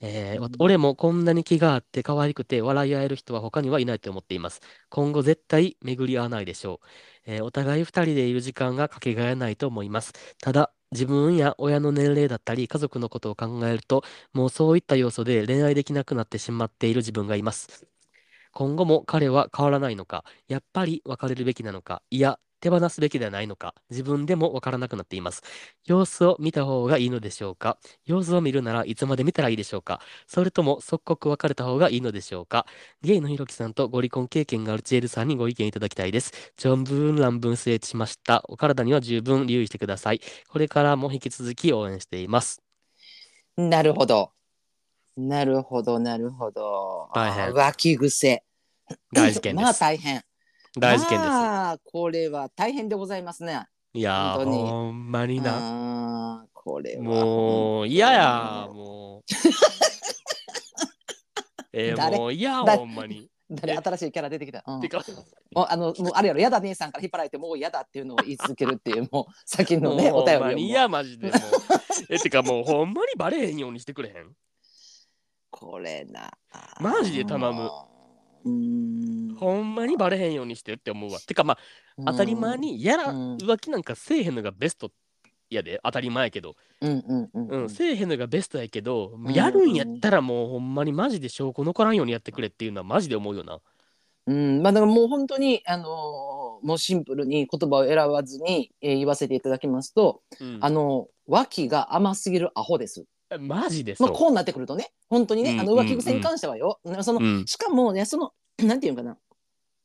[0.02, 4.60] えーうん俺もこんなに気があって可愛くて笑い合える人は他にはいないと思っています。
[4.88, 6.86] 今後絶対巡り合わないでしょう。
[7.26, 10.12] えーお互い二人でいる時間がかけがえないと思います。
[10.40, 17.86] ただ、自分や親の年齢だったり家族のことを考えると、もうそういった要素で恋愛できなくなってしまっている自分がいます。
[18.52, 25.42] 今後も彼は変わらないのか、やっぱり別れるべきなのか、いや、手放すべきではないのか、自分でもわからなくなっています。
[25.85, 27.79] 様子を見た方がいいのでしょうか？
[28.05, 30.01] 様子を見るならいつまで見たらいいでしょうか？
[30.27, 32.66] それとも即刻別れた方がいいのでしょうか？
[33.03, 36.53] ゲイのひろきさんとご離婚経験があるチエルさんにご意見いただきたいです。
[36.57, 38.44] 長文乱文失礼しました。
[38.49, 40.20] お体には十分留意してください。
[40.49, 42.62] これからも引き続き応援しています。
[43.57, 44.33] なるほど。
[45.16, 47.11] なるほど、なるほど。
[47.14, 48.42] 大変浮気癖。
[49.12, 49.81] 大事件で まあす。
[49.81, 50.23] 大変。
[50.78, 51.30] 大事件です。
[51.30, 53.66] まあこれは大変でございますね。
[53.92, 56.46] いやー、ほんまにな。
[56.52, 57.02] これは。
[57.02, 59.22] もう嫌や、もう。
[61.72, 62.16] えー、誰？
[62.16, 62.78] もう嫌、誰？
[62.78, 63.28] ほんまに。
[63.50, 63.76] 誰？
[63.78, 64.62] 新しいキャラ出てきた。
[64.66, 64.80] うん
[65.56, 71.40] あのもうあれやろ、やだ姉さんから引っ張られてもうやだっていうのを言い続けるっていうもう 先のねお便りをもうに嫌、マジでもう。
[72.09, 74.33] え、てかもうほんまにバレへんようにしてくれへん？
[75.50, 76.30] これな。
[76.78, 77.68] マジで頼む。
[78.44, 79.35] うーん。
[79.37, 81.18] ほんまにバレへんようにしてって思うわ。
[81.20, 81.59] てかまあ、
[82.07, 84.90] 当たり前にやら、うん浮気なんかせえへんのがベスト
[85.50, 86.57] やで、当たり前やけど。
[86.81, 86.88] う
[87.64, 87.68] ん。
[87.68, 93.61] せえへんのがベストやけど、んやるんやったらもうほんまにマジで証拠残らんようにやってくれっていうのはマジで思うよな。
[94.26, 96.31] うん、まあだからもう本当にあのー
[96.62, 103.07] もうシンプルに言葉を選ばずに、えー言わせていただきますと、うんあの脇が甘すぎるアホです。
[103.38, 103.94] マジで。
[103.98, 107.46] まあこうなってくるとね、本当にね、うんあの浮気癖に関してはよ、そのうん。
[107.46, 109.16] しかもねその なんていうのかな。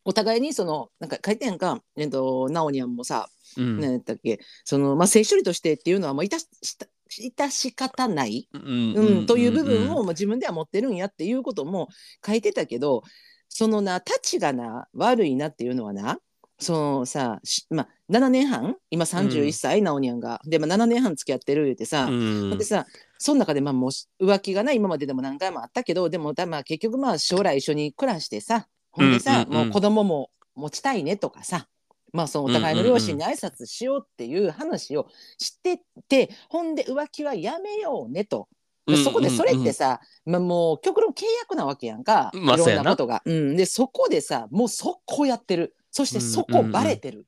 [0.08, 3.28] お互いにそのなんか書いてんか、えっと、ナオニャンもさ、
[3.58, 3.80] うん。
[3.80, 4.40] 何やったっけ。
[4.64, 11.88] その、まあ、性処理としてっていうのはもういたしした致し方ない、うんうんという部分んをまあ自分では持ってるんやっていうことも
[12.26, 13.04] 書いてたけど
[13.48, 16.18] そのなたちがな悪いなっていうのはな
[16.58, 18.78] そのさ、しまあ、7年半？
[18.90, 20.40] 今31歳、ナオニャンが。
[20.46, 22.58] で、まあ、7年半付き合ってる言うてさ、うん。
[22.58, 22.86] でさ
[23.26, 31.68] その中でまあもうし浮気がな今まででも何回もあったけどでもだまあ結局まあ将来一緒に暮らしてさほんでさ、もう子供も持ちたいねとかさ
[32.14, 35.08] まあそのお互いの両親に挨拶しようっていう話を
[35.40, 38.48] してて、ほんで浮気はやめようねと。
[38.86, 42.84] でそこでそれってさ、まあ、もう極論契約なわけやんか、いろまあそうんやな。
[42.84, 43.24] なことが。
[43.26, 45.76] うん、でそこでさもう速攻やってる。
[45.90, 47.26] そしてそこバレてる、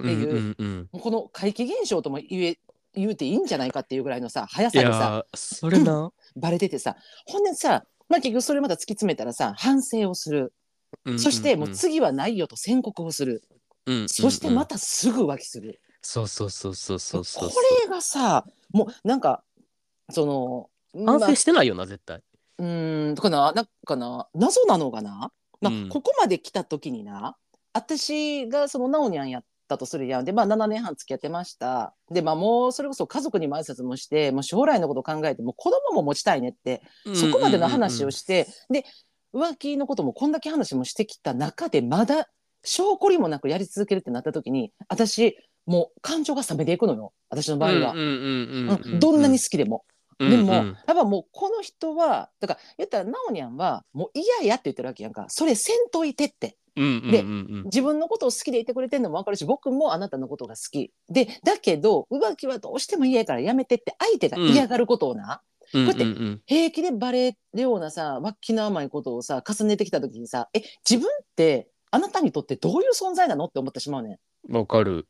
[0.00, 2.58] っていうこの怪奇現象とも言え
[2.96, 6.10] 言うていいんじゃないかっていうぐらいのさ速いさでさそれな。
[6.34, 10.52] バレててさほんでさ、まあ、結局それまた突き詰めたらさ反省をする、
[11.18, 13.42] そしてもう次はないよと宣告をする、
[13.86, 14.74] うんそしてまた。
[14.74, 17.48] たすぐ浮気する、そうそうそうそうそうそう。
[17.48, 17.54] こ
[17.84, 19.42] れがさもうなんか
[20.10, 22.22] その反まあ省してないよな、絶対。
[22.58, 25.30] うーんかななんかな謎なのかな、
[25.60, 27.36] まあうんここまで来た時にな
[27.72, 30.24] 私がそのナオニャンやったとするやん。
[30.24, 31.94] でまあ7年半付き合ってました。
[32.10, 36.82] でまあもうそれこそ家族にも挨拶もしてもう将来のことを考えてもう子供も持ちたいねって
[37.14, 38.84] そこまでの話をして、で
[39.34, 42.28] 浮気のこともこんだけ話もしてきた中でまだ
[42.64, 47.12] 証拠りもなくやり続けるってなった時に私もう感情が冷めていくのよ。
[47.28, 47.94] 私の場合は、
[49.00, 49.84] どんなに好きでも。
[50.18, 50.76] うんでも、うん。
[50.86, 55.26] やっぱもうこの人はだから言ったらナオニャンはもう嫌やって言ってるわけやんか。
[55.28, 56.56] それせんといてって。
[56.76, 57.64] うんうんでうんうん。
[57.64, 60.92] 自分のことを好きでいてくれてるのも分かるし僕もあなたのことが好き。
[61.08, 65.40] でだけど浮気はどうしても嫌やからやめてって相手が嫌がることをな、うん
[65.72, 74.56] こうやってうんうん平気でバレるようなさ脇の甘いことをさ重ねてきた時にさえ自分ってあなたにとってどういう存在なのって思ってしまうねん。
[74.56, 75.08] わかる。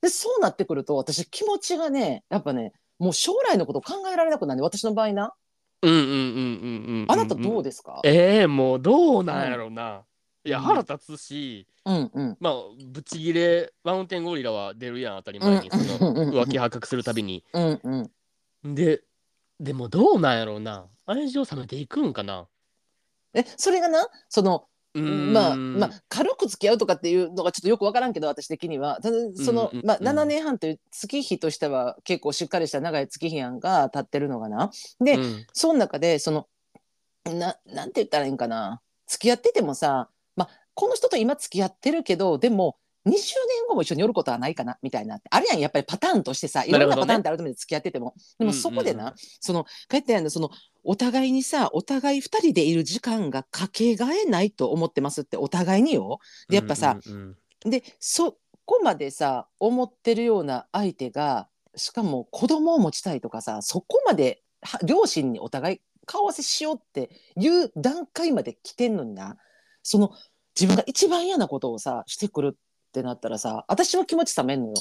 [0.00, 5.34] でそうなってくると私気持ちがねやっぱねもう将来のこと考えられなくなるね私の場合な。
[5.82, 7.06] うんうんうんうんうん。
[7.08, 10.02] あなたどうでですか、ええもうどうなんやろな。
[10.44, 12.54] いや、うん腹立つし、うんうんまあ、
[12.86, 17.44] ぶち切れ、マウンテンゴリラは出るやん、当たり前に、その、うん浮気発覚するたびに。
[17.52, 19.02] うんうんで、
[19.60, 20.86] でもどうなんやろうな。
[21.06, 22.48] 愛情冷めていくんかな。
[23.34, 28.98] えそれがなそのまあまあ軽く付き合うとかっていうのがちょっとよく分からんけど私的には。
[29.02, 34.70] ただその、まあ、うん7年半という月日としては結構しっかりした長い月日やんが経ってるのがな。
[35.00, 35.46] で、うん。
[35.52, 36.48] その中でその
[37.24, 38.80] ななんて言ったらいいんかな。
[39.06, 42.76] 付き合っててもさ、まあ、この人と今付き合ってるけどでも
[43.08, 43.20] 20年
[43.68, 45.18] 後も一緒におることはないかなみたいな。
[45.30, 48.14] あるやんやっぱりパターンとしてさいろんなパターンってあると思付き合ってても。
[48.38, 49.14] でもそこでな、うんうん。
[49.40, 50.50] その帰ってやんのその
[50.84, 56.18] お互いにさお互い2人でいる時間がかけがえないと思ってますってお互いによ。
[56.48, 69.36] でやっぱさ、うんうんでそこまでさ思ってるような相手がしかも子供を持ちたいとかさそこまでは両親にお互い顔合わせしようっていう段階まで来てんのにな。
[69.82, 70.12] その
[70.58, 72.58] 自分が一番嫌なことをさしてくる
[72.88, 74.74] ってなったらさ私は気持ち冷めんのよ。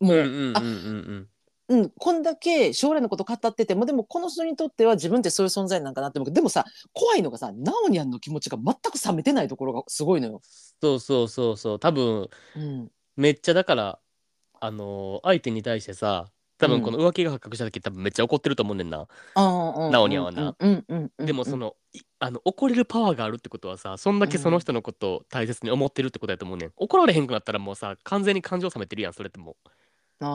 [0.00, 1.28] もう、うんうんうんあうん。
[1.70, 6.26] うん、こんだけ将来のこと語っててもでもこの人にとっては自分ってそういう存在なんかなって思う。
[6.26, 10.40] けどでもさ怖いのがさナオニャンの気持ちが全く冷めてないところがすごいのよ。
[10.80, 11.78] そうそうそうそう。
[11.78, 12.90] 多分うん。
[13.16, 13.98] めっちゃだから
[14.60, 19.06] あのー相手に対してさ多分この浮気が発覚した時多分めっちゃ怒ってると思うねんな、
[20.32, 20.56] な。
[20.58, 21.87] うんうんうん、でもそのい
[22.18, 26.72] あの怒れるパワーがあるってことはさそんだけその人のことを大切に思ってるってことやと思うねん。
[26.76, 29.56] 怒られへんくなったらもうさ完全に感情冷めてるやんそれっても
[30.20, 30.26] う、あ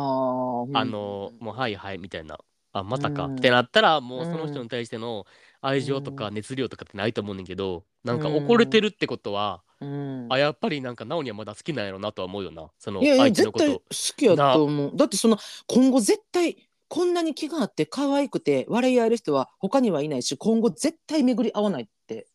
[0.79, 2.37] あのーもうはいはいみたいな。
[2.75, 3.35] あまたか、うん。
[3.35, 5.25] ってなったらもうその人に対しての
[5.61, 10.27] 愛情とか熱量とかってないと思うねんけど、なんか怒れてるってことは、うん。
[10.29, 12.71] あやっぱりなんかナオにはまだ好きなんやろなとは思うよな。
[12.79, 13.65] そのいやいや相手のこと。
[13.65, 14.91] 絶対好きやと思う。
[14.95, 16.57] だってその今後絶対
[16.93, 22.27] こんなに気があって可愛くて笑い合える人は他にはいないし今後絶対巡り合わないって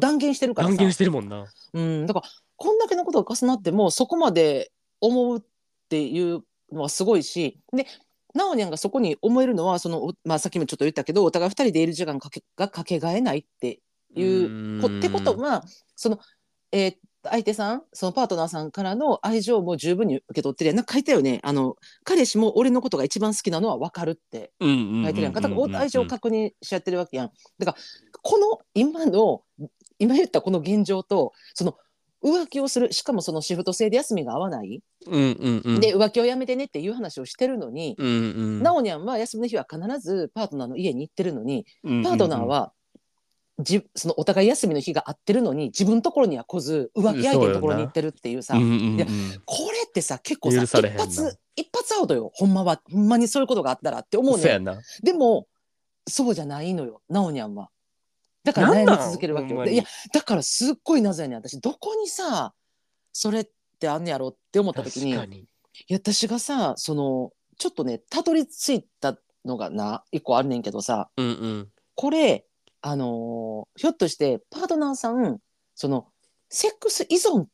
[0.00, 0.74] 断言してるからさ。
[0.74, 1.44] 断言してるもんな。
[1.72, 5.42] うん、だからこんだけのことが重なってもそこまで思うっ
[5.88, 7.84] ていうのはすごいしで
[8.32, 13.80] なおにゃんがそこに思えるのはその、おまあ、さっきもちょっと言ったけどお互い2人でいる時間かけがかけがえないって
[14.14, 15.64] いうこってことは
[15.96, 16.20] その、
[16.70, 16.96] えー
[17.30, 20.76] 相手さんそのパートナーさんからの愛情も十分に受け取ってるやん。
[20.76, 21.40] なんか書いたよね。
[21.42, 25.32] あの彼氏も俺のことが一番好きなのは分かるって書いてるやん。
[25.32, 27.30] かだからお愛情を確認しちゃってるわけやん。
[27.58, 27.78] だから
[28.22, 29.42] この今の
[29.98, 31.76] 今言ったこの現状とその
[32.24, 35.80] 浮気をするしかもそのシフト制で休みが合わない、うんうんうん。
[35.80, 38.62] で浮気をやめてねっていう話をしてるのに、うんうん。
[38.62, 42.02] なおにゃんは休みの日は必ずパートナーの家に行ってるのにうん。
[42.02, 42.72] パートナーは、
[43.58, 48.56] じそのお互い休みの日が合ってるのに自分のところには来ず浮気相手のところに行ってるっていうさ。
[48.56, 49.06] うんうんうんいや
[49.46, 52.80] これってさ結構さ一発一発アウトよほんまは。
[52.90, 54.60] ほんまにそういうことがあったらって思うね
[55.02, 55.46] でも
[56.06, 57.70] そうじゃないのよなおにゃんは。
[58.44, 59.64] だから悩み続けるわけよ。
[59.64, 61.38] でいやだからすっごい謎やねん。
[61.38, 62.52] 私どこにさ
[63.12, 63.48] それっ
[63.80, 65.24] てあんねやろって思った時にいや
[65.98, 69.16] 私がさそのちょっとねたどり着いた
[69.46, 71.08] のがな一個あるねんけどさ。
[71.16, 71.68] うんうん。
[71.94, 72.44] これ
[72.82, 75.38] あのーひょっとしてパートナーさん
[75.74, 76.06] その
[76.48, 77.46] セックス依存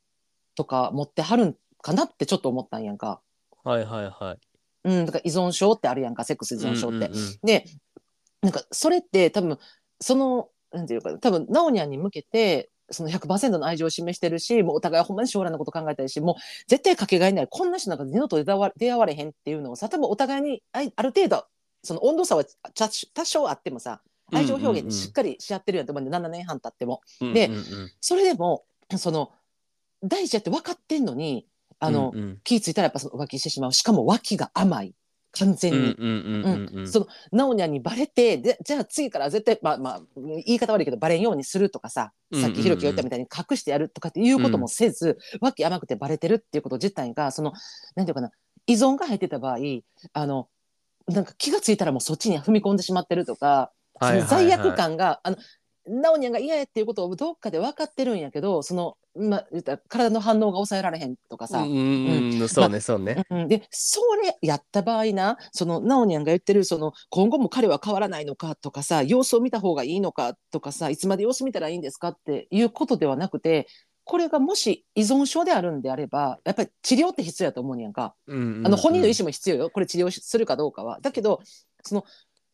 [0.54, 3.20] とか持ってはるんかなってちょっと思ったんやんか。
[3.64, 4.38] はいはいはい
[4.84, 6.96] うん、だから依存症ってあるやんかセックス依存症って。
[6.96, 7.66] うんうんうんで
[8.42, 9.56] なんかそれって多分
[10.00, 16.34] そのなんていうか多分ナオニャンに向けてその100%の愛情を示してるしもうお互いほんまに将来のこと考えたいしもう
[16.66, 21.46] 絶対かけがえないこんな人なんか二度と出会わ出会われへんっていうのをさ多分お互いにある程度
[21.84, 27.00] その温度差は多多少あってもさ愛情表現でしっかりし合ってるやんと思うんで7年半経っても。
[27.20, 27.50] で
[28.00, 28.64] それでも
[28.96, 29.32] その
[30.02, 31.46] 大事やって分かってんのに
[31.78, 32.38] あの、うんうん。
[32.44, 33.72] 気ぃ付いたらやっぱその浮気してしまう。
[33.72, 34.94] しかも脇が甘い。
[35.32, 36.86] 完全に。
[36.86, 47.52] そのナオニャンにバレてでじゃあ次から絶対まあまあ言い方悪いけどバレんようにするとかささっきひろきが言ったみたいに隠してやるとかっていうこともせず、脇甘くてバレてるっていうこと自体がその
[47.94, 48.30] なんていうかな
[48.66, 49.58] 依存が入ってた場合
[50.12, 50.48] あの
[51.08, 55.36] なんか気がついたらもうそっちに踏み込んでしまってるとか、その罪悪感があの
[55.86, 63.24] ナオニャンが嫌やっていうことをどっかで分かってるんやけどその、まあ、言ったら体の反応が抑えられへんとかさ、うんそうねそうね。
[63.30, 73.66] うん、でそれやった場合なそのナオニャンが言ってるその今後も彼は変わらないのかとかさ様子を見た方がいいのかとかさいつまで様子見たらいいんですかっていうことではなくて
[74.04, 78.14] これがもし依存症であるんであればやっぱり治療って必要やと思うんやんか。
[78.26, 78.66] うんうんうん。
[78.66, 79.70] あの本人の意思も必要よ。
[79.70, 80.98] これ治療するかどうかは。
[81.00, 81.40] だけど
[81.82, 82.04] その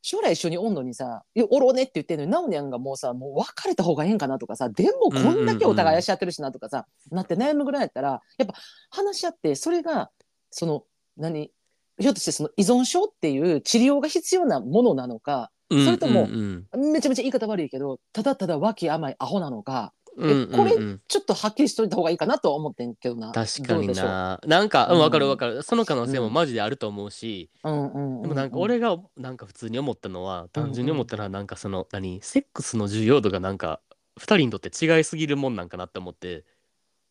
[0.02, 8.54] 将来一緒におんのにさ「いやおろうね」って言ってんのになおにゃんがもうさもう別れた方がええんかなとかさでもこんだけお互い愛し合ってるしなとかさ、なって悩むぐらいやったらやっぱ
[8.90, 10.10] 話し合ってそれが
[10.50, 10.84] その
[11.16, 11.50] 何
[11.98, 16.28] ひょっとしてその依存症っていう治療が必要なものなのかうんそれとも
[16.76, 20.72] めちゃめちゃ言い方悪いけどただただ脇甘いアホなのかこれ
[21.06, 23.30] ちょっとはっきりしといた方がいいかなとは思ってんけどな。
[23.30, 24.40] 確かにな。
[24.44, 24.92] なんか、う？
[24.92, 25.62] ん、うんわかるわかる。
[25.62, 33.80] その可能性もマジであると思うし、うんうんうでもなんか俺がなんか普通に思ったのは、単純に思ったのはなんかその、何、セックスの重要度がなんか、
[34.18, 36.44] 二人にとって違いすぎるもんなんかなって思って、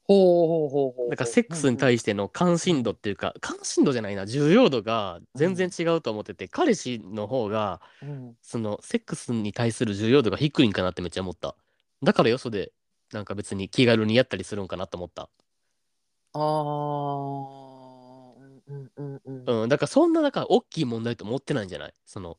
[0.03, 8.35] ほうほうほうほうなんかセックスに対しての関心度っていうか、関心度じゃないな、重要度が全然違うと思ってて、彼氏の方が、うん。
[8.41, 11.55] そのセックスに対する重要度が低いんかなってめっちゃ思った。
[12.03, 12.71] だからよそで、
[13.13, 15.29] なんか別に気軽にやったりするんかなと思った。
[16.33, 16.41] ああ
[18.39, 19.61] うんうんうんうん。
[19.63, 21.93] うん、だからそんな、なんか大きい問題と思ってないんじゃない？
[22.05, 22.37] その、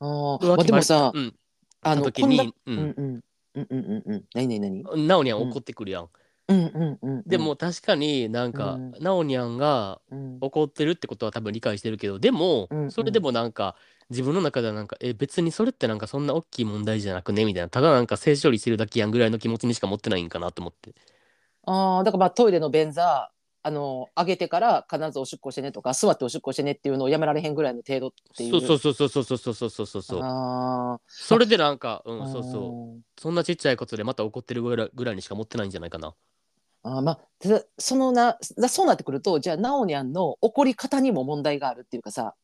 [0.00, 0.38] あー。
[0.42, 1.34] 浮まあでもさ、うん、
[1.82, 3.20] あのた時こんなに、ううんんうん
[3.54, 4.24] うんうんうん。
[4.34, 5.06] 何何何？
[5.06, 5.42] なおにゃん。
[5.42, 6.08] 怒ってくるやん。
[6.48, 8.90] うんうんうんでも確かになんか、うん。
[9.00, 10.38] なおにゃんがうん。
[10.40, 12.90] 怒ってるってことは多分理解してるけど、でも、うん。
[12.90, 13.76] それでもなんか、
[14.10, 17.44] 自分の中ではなんか、え、別にそれってなんかそんな大きい問題じゃなくね？
[17.44, 20.94] みたいな、ただなんか性処理してるだけやんぐらいの気持ちにしか持ってないんかなと思って。
[21.64, 23.30] ああだからまあトイレの便座
[23.62, 30.20] あの上げてから必ずおしっこしてねとか座っておしっこしてねっていうのをやめられへんぐらいの程度っていうそうそうそうそうそうそうそうそうそうそう。
[30.22, 32.98] あーそれでなんか、うあん、そうそう。
[32.98, 36.14] うそんなちっちゃいことでまた怒ってるぐらいぐらいにしか持ってないんじゃないかな。
[36.82, 37.20] あーまあ
[37.78, 42.34] そのなだそうなってくるとじゃあなおにゃんの怒り方にも問題があるっていうかさ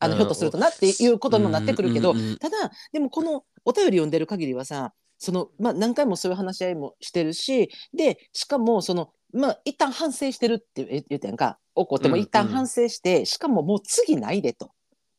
[0.00, 0.18] あのうん。
[0.18, 14.70] ひょっとするとなっていうことにもなってくるけど、ただでもこのお便り読んでる限りはさその、まあ、何回もそういう話し合いもしてるしでしかもそのまあ一旦反省してるって言言ったやんか怒っても一旦反省して、しかももう次ないでと。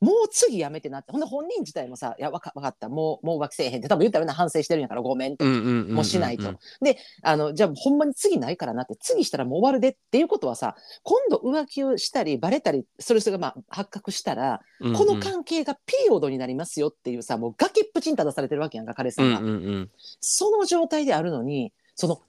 [0.03, 1.13] もう次やめてなって。
[1.13, 2.89] ほんで本人自体もさ「いやわかわかった。
[2.89, 3.87] もうもう浮気せえへん」って。
[3.87, 6.53] 多分言ったらな反省してるんやからごめんと、もうしないと。
[6.81, 8.97] であのじゃあほんまに次ないからなって。
[8.99, 14.95] 次したらもう終わるでっていうことはさ今度浮気をしたりバレたりそれそれがまあ発覚したらうんうん。
[14.97, 19.91] この関係がピリオドになりますよっていうさもう崖っぷちに立たされてるわけやんか彼氏さんんうんうん。
[20.19, 22.21] その状態であるのにその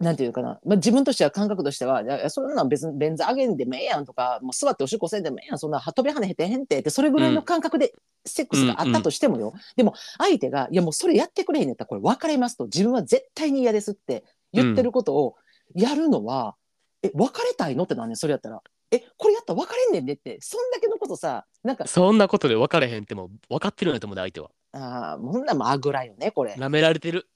[0.00, 7.92] なんていうかな、まあ、自分としては感覚としてはいやそんなん別に便座上げんでもええやんとかもう座っておしっこせんでもええやんそんな飛び跳ねへてへんってってそれぐらいの感覚で
[8.26, 15.36] セックスがあったとしてもよ、でも相手が「いやもうそれやってくれへんねやったらこれ別れます」と自分は絶対に嫌ですって言ってることを
[15.74, 16.56] やるのは、
[17.02, 18.60] え別れたいのってなんねんそれやったら。
[18.90, 24.50] えこれやったら別れんねんでってそんだけのことさなんかそんなことで分かれへんってもう分かってるんやと思うで相手は。
[24.72, 26.52] あーもんならもうあぐらよねこれ。
[26.52, 27.28] 舐められてる。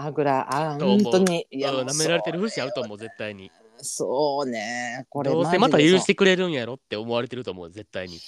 [0.00, 1.46] あぐらあ本当に。
[1.50, 3.50] いや舐められてる節あると思う絶対に。
[3.78, 5.06] そうね。
[5.08, 8.18] これどうせまた許してくれるんやろって思われてると思う絶対に。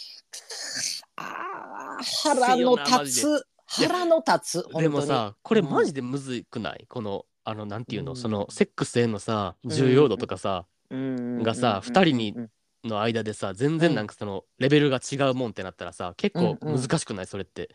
[1.16, 3.46] あー腹の立つ。
[3.66, 6.86] 腹の立つでもさこれマジで、でむずくない？
[6.88, 8.16] このあのなんていうの、うん。
[8.16, 11.42] そのセックスへのさ重要度とかさ、うん。
[11.44, 12.34] がさ二人に
[12.82, 17.26] の間でさ全然なんかそのレベルが違うもんってなったらさ結構難しくない？
[17.26, 17.70] それって。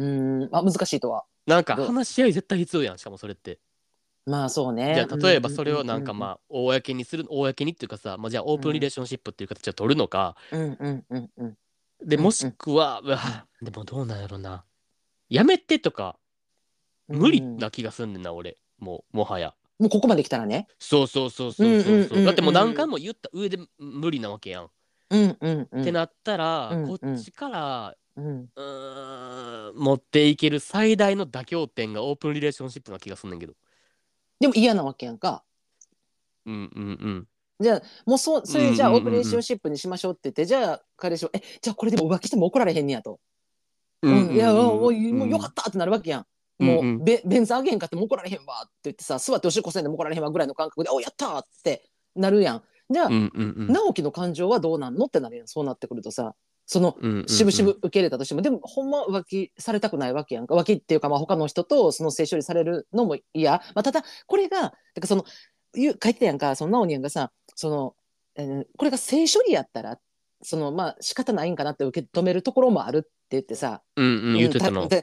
[0.00, 1.24] うんあ難しいとは。
[1.46, 3.60] なんか話し合い絶対必要やんしかもそれって。
[4.26, 4.94] まあそうね。
[4.94, 11.56] じゃあ例えばそれをなんかあまあ公にする公にっていうかさ、まあ、じゃあオープンリレーションシップっていう形を取るのか、うんうんうんうんうん。
[12.02, 14.64] でもしくは、うわでもどうなんやろな。
[15.28, 16.18] やめてとか
[17.08, 18.56] 無理な気がすんねんな俺。
[18.78, 19.54] もうもはや。
[19.78, 20.66] もうここまで来たらね。
[20.78, 22.06] そうそうそうそうそう,、う。
[22.06, 24.70] んうだってもう何回も言った上で無理なわけやん、
[25.10, 25.82] うんうんうん。
[25.82, 26.88] ってなったら、うん。
[26.88, 29.74] こっちからうん。
[29.76, 33.54] 持っていける最大の妥協点がオープンリレーションシップな気がすんねんけど。
[34.38, 35.44] でも嫌なわけやんか。
[36.46, 37.28] うんうんうん。
[37.60, 43.20] じゃあもうそそれじゃあうんうんうんうんオープンレーションシップにしましょうって言ってじゃあ彼氏はえじゃあこれでも浮気しても怒られへんねやと、
[44.02, 46.26] うんいやもうもうよかったってなるわけやん。
[46.58, 46.88] もう、うん。
[46.88, 52.62] うんべ便座あげへんかっても怒られへんわって言ってさ座っておしっこせんでも怒られへんわぐらいの感覚で「おやった!」ってなるやん。
[52.88, 53.72] じゃあ、うんうんうん。
[53.72, 55.48] 直樹の感情はどうなんのってなるやん。
[55.48, 56.34] そうなってくるとさ
[56.72, 56.96] その
[57.26, 60.54] しぶしぶ受け入れたとしても、でもほんま浮気されたくないわけやんか。
[60.54, 65.24] 浮気っていうかまあ他の人とその性処理されるのも嫌、まあ、ただこれがてかその
[65.74, 66.54] 書いてたやんか。
[66.54, 67.96] その直樹がさその、
[68.36, 69.98] えーこれが性処理やったら
[70.42, 73.82] そのまあ仕方ないんかなって受け止めるところもあるって言ってさ。
[73.96, 74.82] うんうん言ってたの。
[74.82, 75.02] うんただ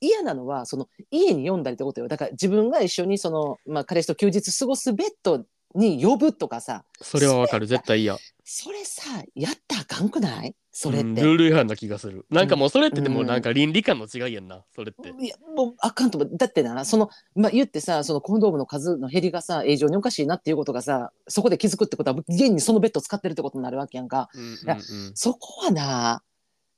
[0.00, 2.08] 嫌なのはその家に呼んだりってことよ。
[2.08, 5.42] だから自分が一緒にその、まあ、彼氏と休日過ごすベッド
[5.76, 6.84] に呼ぶとかさ。
[7.00, 7.66] それはわかる。
[7.66, 8.16] 絶対嫌。
[8.44, 9.02] それさ
[9.34, 10.54] やったらあかんくない？
[10.70, 11.06] それって。
[11.08, 12.26] うんルール違反な気がする。
[12.30, 13.42] なんかもうそれってでもうんなん。
[13.42, 14.62] か倫理観の違いやんな。
[14.74, 15.08] それって。
[15.24, 16.36] いやもうあかんと思う。
[16.36, 24.28] だってなその、まあ、言ってさそのコンドームの数の減りがさ異常におかしいなっていうことがさそこで気づくってことは現にそのベッド使ってるってことになるわけやんか。
[24.34, 24.78] うんうんや
[25.14, 26.22] そこはな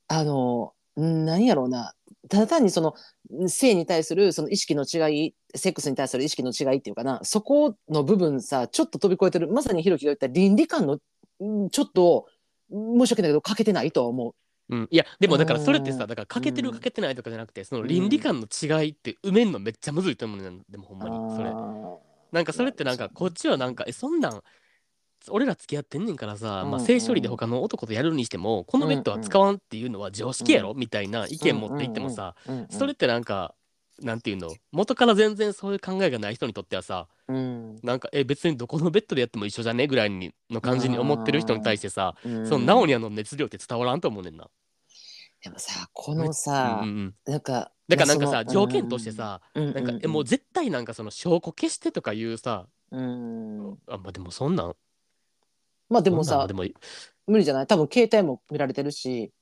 [0.09, 1.92] あのん何やろうな
[2.29, 2.95] ただ単にその
[3.49, 10.95] 性に対するその意識の違いセックスに対する意識の違いっていうかなそこの部分さちょっと飛び越えてるまさにひろきが言った倫理観の
[11.45, 12.26] んちょっと
[12.70, 14.35] 申し訳ないけど欠けてないとは思
[14.70, 14.76] う。
[14.76, 16.74] ん、いやでもだからそれってうんさだから欠けてるうん。
[16.74, 21.05] 欠けてないとかじゃなくてその倫理観の違いって埋めんのめっちゃむずいと思うねんでもほんう。
[21.05, 21.57] まにそれ。
[22.33, 24.43] なんかそれってなんかこっちはなんかえそんなん
[25.31, 32.35] 俺ら付き合ってんねんからさ、まあ、性処理で他の男とやるにしてもこのベッドは使わんっていうのは常識やろ、みたいな意見持っていってもさ、
[32.70, 33.55] それってなんか
[34.01, 37.79] なんていうの元から全然そういう考えがない人にとってはさうん。
[37.83, 42.47] なんかえ別にどこのベッドでやっても一緒じゃねぐらいにの感じに思ってる人に対してさ、うん。
[42.47, 44.49] そのナオニャンの熱量って伝わらんと思うねんな。
[45.43, 47.14] でもさこのさ、うん。
[47.26, 49.72] なんかだからなんかさ条件としてさ、うん。
[49.74, 53.79] なんかえもう絶対なんかその証拠消してとかいうさうん。
[53.89, 54.76] あまあでもそんなん
[55.89, 56.64] まあでもさでも
[57.26, 57.66] 無理じゃない？
[57.66, 59.32] 多分携帯も見られてるし、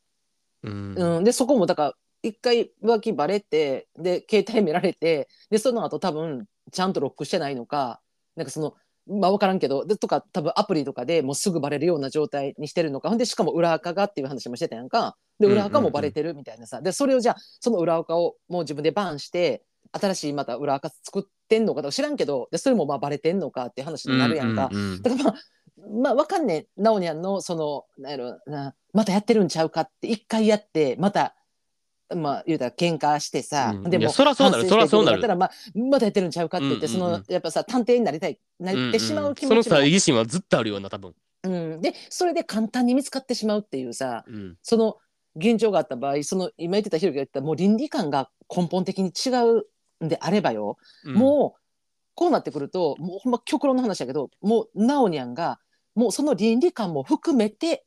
[0.62, 0.94] うん。
[0.96, 1.24] うん。
[1.24, 8.00] でそこもだから一回浮気バレてで携帯見られてでその後多分ちゃんとロックしてないのか
[8.34, 8.74] なんかその
[9.08, 13.08] まあ分からんけどでとか多分アプリとかでもうすぐバレるような状態にしてるのか。
[13.08, 15.16] ほんでしかも裏垢がっていう話もしてたやんか。
[15.38, 24.70] で裏垢もバレてるみたいなさ、でそれをじゃあその裏垢をもう自分でバンして新しいまた裏垢作ってんのかとか知らんけどでそれもまあバレてんのかっていう話になるやんか、
[25.02, 25.34] だからまあ
[26.00, 26.82] まあわかんねえ。
[26.82, 28.74] なおにゃんのそのなんやろな。
[28.92, 31.34] またやってるんちゃうかって一回やってまた
[32.14, 34.68] まあ言うたら喧嘩してさ、でもうんいやそらそうなる。
[34.68, 37.14] そらそうなるしてくれたらまあまたやってるんちゃうかって言って、うんうんうん。
[37.14, 44.56] そのやっぱさ探偵になりたいなってしまう気持ちも、んんそのさ意心はずっとあるような多分、うん、でそれで簡単に見つかってしまうっていうさうん。
[44.62, 44.96] その
[45.34, 49.30] 現状があった場合その今言ってたひろきが言ったもう倫理観が根本的に違
[50.00, 51.14] うんであればよ、うん。
[51.14, 51.60] もう
[52.14, 55.58] こうなってくるともうほんま極論の話だけどもうなおにゃんが
[55.96, 57.84] もうその倫理観も含めて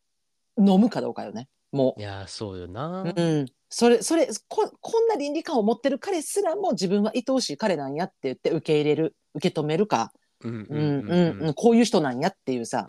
[0.57, 1.47] 飲むかどうかよね。
[1.71, 10.11] もいやそうよな、う、うん、それそれここんな倫理観を持ってる彼すらも自分は愛おしい彼なんやって言って受け入れる受け止めるか、
[10.43, 12.87] うんうんうんうん、こういう人なんやっていうさ、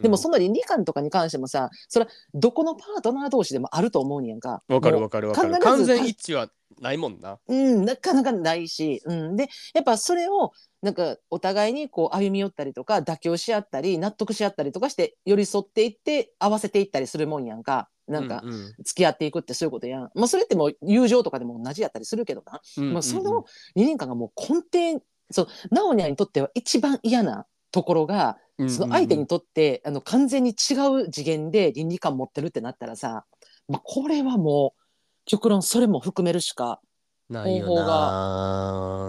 [0.00, 4.64] でもその倫理観とかに関してもさそれはどこのパートナー同士でもあると思うんやんか。
[4.66, 5.58] わかるわかるわかる。
[5.60, 6.48] 完全一致は
[6.80, 7.38] ないもんな。
[7.46, 10.52] うん、なかなかないし、うん、でやっぱそれを
[10.82, 17.88] なんかお互いにこう歩み寄ったりとか妥協し合ったり納得し合ったりとかして寄り添っていって合わせていったりするもんやんか。
[18.06, 18.74] なんかうんうん。
[18.84, 23.46] 付き合っていくってそういうことやん、まあ、それってもう友情とかでも同じやったりするけどな、うんうんまあ、その
[23.76, 28.70] 2年間がもう根底そうナオニャンにとっては一番嫌なところがうん。
[28.70, 33.24] その相手にとってあの完全に違う次元で倫理観持ってるってなったらさ、
[33.68, 34.80] まあ、これはもう
[35.26, 36.80] 極論それも含めるしか
[37.28, 38.24] ないよ方法な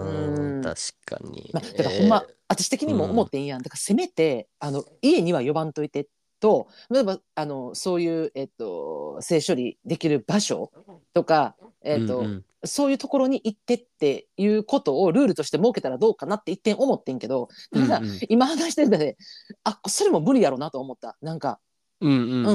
[0.04, 0.62] うん。
[0.62, 6.06] 確かに、まあ、だからほんま、私的にも思ってんやん、だからせめてあの家には呼ばんといて
[6.40, 10.70] と例えばあのそういう、えっと、性処理できる場所
[11.14, 12.44] とか、えっとうんうん。
[12.64, 18.04] そういうところに行ってっていうことをルールとして設けたらどうかなって一点思ってんけどただ、うん。
[18.04, 19.16] うん今話してる中で
[19.62, 21.16] あそれも無理やろなと思った。
[21.20, 21.60] なんか
[22.00, 22.18] うんうん。
[22.18, 22.54] うんうんう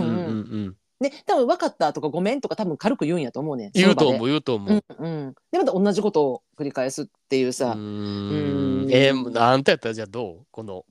[0.69, 3.71] んね多分分かったとかごめんとか多分軽く言うんやと思うねん。
[3.73, 8.85] 言うと思うう言うと思う、うんうん、でまた同じことを繰り返すっていうさ、うん。
[8.85, 8.91] ん。
[8.91, 10.85] えーあんたやったらじゃあどうこの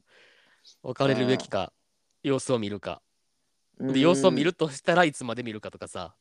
[0.83, 1.73] 別れるべきか
[2.23, 3.01] 様子を見るか。
[3.79, 3.93] うん。
[3.93, 6.15] で様子を見るとしたらいつまで見るかとかさ。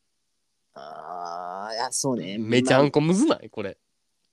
[0.74, 2.38] あーいやそうね。
[2.38, 3.50] めちゃまあんこむずない？
[3.50, 3.76] これ。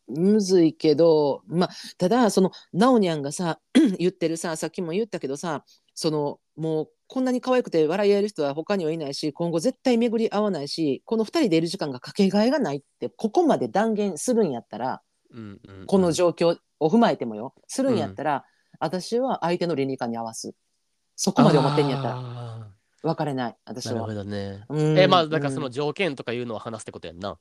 [0.07, 3.59] むずいけどまあただそのナオニャンがさ
[3.99, 15.01] 言ってるささっきも言ったけどさそのもうこんなに可愛くて笑い合える人は他にはいないし今後絶対巡り合わないしこの2人でいる時間がかけがえがないってここまで断言するんやったら
[15.33, 15.85] うんうんうん。
[15.85, 17.53] この状況を踏まえてもよ。
[17.67, 18.45] するんやったら、
[18.79, 20.53] 私は相手の倫理観に合わす。
[21.15, 22.67] そこまで思ってんやったらあ
[23.01, 23.55] 別れない。
[23.65, 24.13] 私ーなるほは。
[24.13, 24.65] どね。
[24.69, 24.99] うん。
[24.99, 27.37] えまあだからその条件とかいうのを話すってことやんな。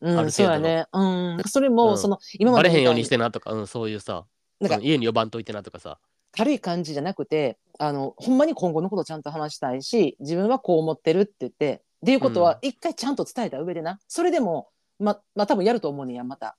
[0.00, 0.86] うん、あるそうやね。
[0.92, 1.02] う
[1.36, 1.98] ん、それも、うん。
[1.98, 4.26] その今までバレへんようにしてなとかうんそういうさ。
[4.60, 5.98] なんかうん家に呼ばんといてなとかさ
[6.36, 13.98] 軽い感じじゃなくてあのほんまに今後のことをちゃんと話したいし自分はこう思ってるって言ってっていうことは一回ちゃんと伝えた上でな。
[14.06, 14.68] それでも
[14.98, 16.56] ままあ多分やると思うねんやまた。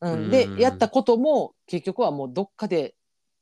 [0.00, 0.58] うん、でうん。
[0.58, 2.94] やったことも結局はもうどっかで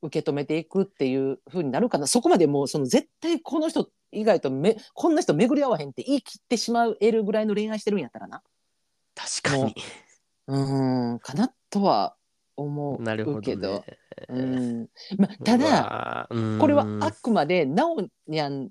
[0.03, 2.07] 受け止めていくっていう風になるかな。
[2.07, 8.43] そこまでもうその絶対この人以外とめこんな人巡り合わへんって言い切ってしまえるぐらいの恋愛してるんやったらな。
[9.15, 9.75] 確かに。
[10.47, 12.15] うんかなとは
[12.57, 13.99] 思なるほうけどどね
[14.29, 14.89] うん
[15.19, 18.71] まあ、ただだこれはあくまでナオニャン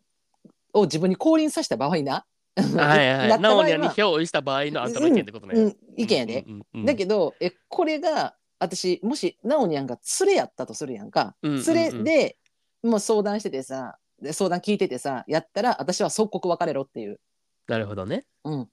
[0.73, 2.25] を自分に降臨させた場合な。
[2.55, 3.27] はいはい。
[3.29, 5.59] なった場合はナオニャンに憑依した場合のあんたの意見ってことね。
[5.59, 6.43] うん、意見やで。
[6.47, 12.37] うんうんうんだけどえこれが私もしナオニャンが連れやったとするやんか、うんうんうん連れで
[12.83, 17.19] もう相談しててさで相談聞いててさやったら私は即刻別れろっていう
[17.67, 18.25] なるほどね。
[18.43, 18.69] うん、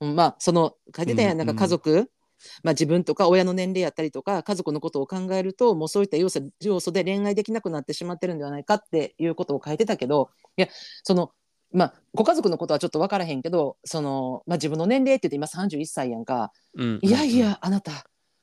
[0.00, 2.10] うんまあその書いてたやん、うんなんか家族、
[2.62, 10.68] まあ、自分とか親の年齢やったりとか家族のことを考えるともうそういった要素要素で恋愛できなくなってしまってるんではないかっていうことを書いてたけどいや
[11.02, 11.32] その
[11.72, 16.98] まあご家族のことはちょっと分からへんけどその、まあ、自分の年齢って言って今31歳やんか、うん。
[17.02, 17.92] いやいやあなた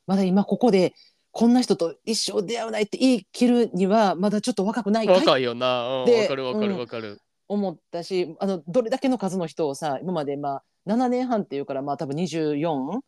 [0.05, 0.93] まだ今ここで
[1.31, 5.99] こんな人と一生出会わないって言い切るにはまだちょっと若くないかい若いよな。
[5.99, 7.21] うんでわかるわかうんるわかる。
[7.49, 13.01] 思ったしあのどれだけの数の人をさ今までまあ7年半っていうからまあ多分24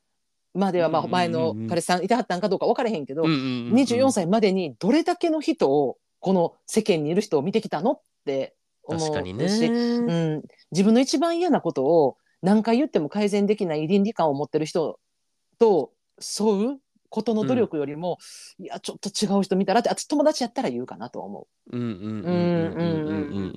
[0.54, 1.12] まではまあうんうんうんうん。
[1.12, 3.74] 前の彼氏さんいてはったんかどうか分からへんけど、うんうんうんうん。
[3.76, 9.46] 24歳までにどれだけの人をこの世間にいる人を見てきたのって思うし確かにね。
[9.46, 15.00] うん、自分の一番嫌なことを何回言っても改善できない倫理観を持ってる人
[15.60, 15.92] と
[16.40, 16.80] 沿う
[17.10, 18.20] ことの努力よりも、
[18.60, 22.19] いやちょっと違う人見たらってあ友達やったら言うかなとは思うんうんうん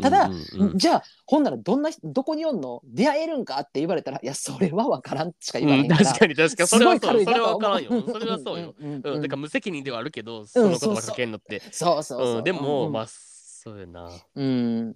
[0.08, 0.40] うんうんうんうん。
[0.52, 6.68] ただうんう、じゃあほんならどんな人どこにおんの出会えるんかって言われたらいやそれは分からんしか言わうん、へんから、確かに確かに。
[6.68, 7.24] そすれはそう。
[7.24, 7.90] それは分からんよ。
[8.10, 8.74] それはそうよ。
[8.78, 11.60] うんうんうん、うんだから無責任ではあるけど、その言葉かけんのって。
[11.70, 14.10] そうそうそう、うん、でも、うんまあ、そうやな。
[14.34, 14.94] うん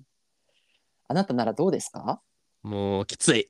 [1.09, 2.21] あなたならどうですか？
[2.63, 3.49] もう、きつい。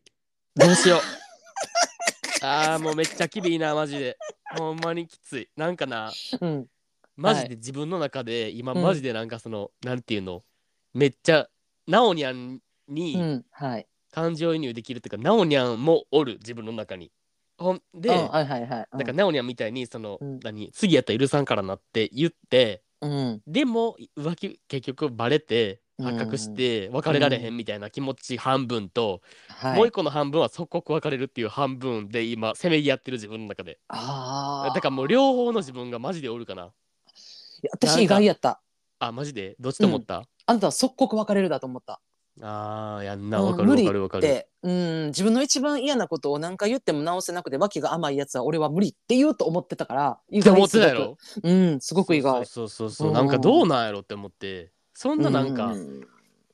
[0.54, 1.00] どうしよう。
[2.44, 4.18] ああ、もうめっちゃきびいな、マジで。
[4.58, 5.48] ほんまにきつい。
[5.56, 6.66] なんかな、うん
[7.16, 10.44] マジで自分の中で、今、うんマジでなんかその、なんていうの、
[10.96, 11.46] めっちゃ、
[11.86, 13.86] ナオニャンうにんはい。
[14.10, 17.12] 感情移入できるっていうか、ナオニャンもおる、自分の中に。
[17.58, 18.86] ほんで、うんはいはいはい。
[18.90, 20.40] なんかナオニャンみたいに、その、うん。
[20.42, 23.42] 何、次やったら許さんからなって言って、うん。
[23.46, 29.76] でも浮気結局バレて発覚して別れられへんみたいな気持ち半分と、はい。
[29.76, 33.78] もう一個の半分は即刻別れるっていう半分で今せめぎ合ってる自分の中で。
[33.88, 36.62] ああだからもう両方の自分がマジでおるかな。
[36.62, 36.66] い
[37.64, 38.62] や私意外やった
[38.98, 39.56] あマジで？
[39.60, 42.00] どっちと思った、あなたは即刻別れるだと思った。
[42.42, 43.40] あーやんな。
[43.40, 45.06] うんわかるわかるわかる、うん。
[45.06, 50.86] 自分の一番嫌なことを何回言っても直せなくて脇が甘いやつは俺は無理って言うと思ってたから意って思ってすごく。
[50.86, 52.44] たやろうんすごく意外。
[52.44, 53.10] そうそうそうそうう。
[53.12, 54.70] んなんかどうなんやろって思って。
[54.92, 56.06] そんななんか、うん。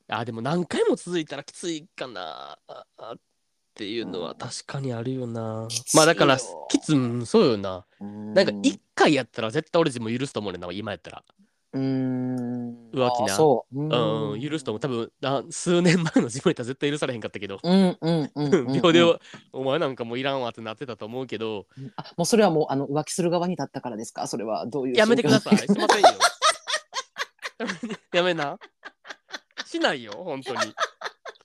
[0.09, 2.57] あでも何回も続いたらきついかな。
[2.67, 3.17] ああっ
[3.75, 5.99] ていうのは確かにあるよな、きついよ。
[5.99, 6.37] まあだから
[6.69, 7.85] きつうんそうよな。
[7.99, 8.33] うん。
[8.33, 11.23] なんか一回やったら絶対俺自分許すと思うねんな今やったら
[11.73, 12.89] うん。
[12.93, 13.33] 浮気な。
[13.33, 13.79] あそう。
[13.83, 17.59] ううん、許すと思う多分な数年前の自分やったら絶対許されへんかったけど。
[17.63, 19.01] うんうんうんうん 秒で
[19.51, 21.65] お前なんかもういらんわってなってたと思うけど。
[21.95, 24.27] あもうそれはもうあの浮気する側に立ったからですか？
[24.27, 25.57] それはどういうやめてください。
[25.65, 26.07] すいませんよ。
[28.13, 28.57] やめな。
[29.65, 30.59] しないよ本当に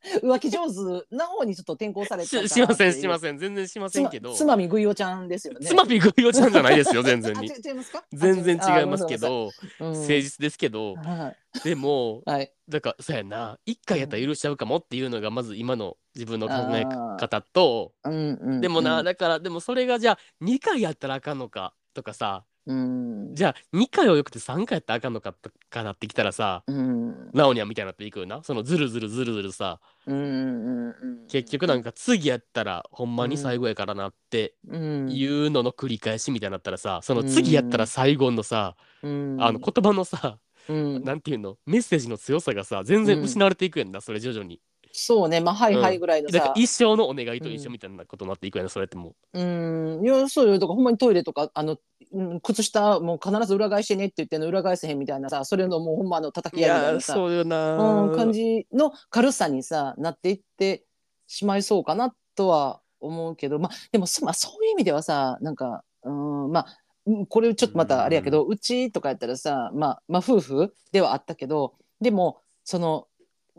[0.23, 3.39] 浮気上手な方にちょっと転校されてし しませんしまんせん。
[3.39, 4.33] 全然しませんけど。
[4.33, 5.67] つまみぐいおちゃんですよね。
[5.67, 8.05] つまみぐいおちゃんじゃないですよ全然あにち違いますか？
[8.13, 10.99] 全然違いますけ、あどごめん誠実ですけどうん。
[11.01, 11.35] は
[11.65, 12.53] でもいはい。
[12.69, 13.59] だからそうやな。
[13.67, 16.85] 一回やったら許しちゃうかもっていうのがまず今の自分の考え
[17.19, 17.93] 方と。
[18.05, 18.13] うん。
[18.41, 23.35] うんでもな、うんだからでもそれがじゃあ2回やったらあかんのかとかさうん。
[23.35, 27.31] じゃあ2回はよくて3回やったらあかんのかとかなってきたらさうん。
[27.33, 28.43] ナオニャンみたいになっていくよな。
[28.43, 30.95] そのズルズルズルズルさうん
[31.29, 35.09] 結局なんか次やったらほんまに最後やからなってうん。
[35.11, 39.37] いうのの繰り返しみたいになったらさその次やったら最後のさ、うん。
[39.41, 40.39] あの言葉のさ、
[40.69, 41.05] うん。
[41.05, 41.57] なんていうの？
[41.65, 44.61] メッセージの強さがさ全然失われていくやんな、それ徐々に
[45.01, 45.41] そうね。
[45.41, 46.39] まあはいはいぐらいのさ。
[46.39, 50.01] だから一生のお願いと一緒みたいなことになっていくやんなそれってもうん。
[50.05, 50.59] いやそうよ。
[50.59, 51.77] だからほんまにトイレとかあの
[52.13, 60.85] うん靴下もう必ず裏返してねって言ってんの裏返せへんみたいなさそれのもうほんまあの叩ういやき合いみたいなさそうよな、うん、感じの軽さにさなっていって
[61.27, 66.67] しまいそうかなとは思うけどまあでもそ,、まあ、そういう意味ではさなんかうんまあ
[67.07, 73.07] うんこれちょっとまたあれやけど、うちとかやったらさ、まあ、まあ夫婦ではあったけどでもその。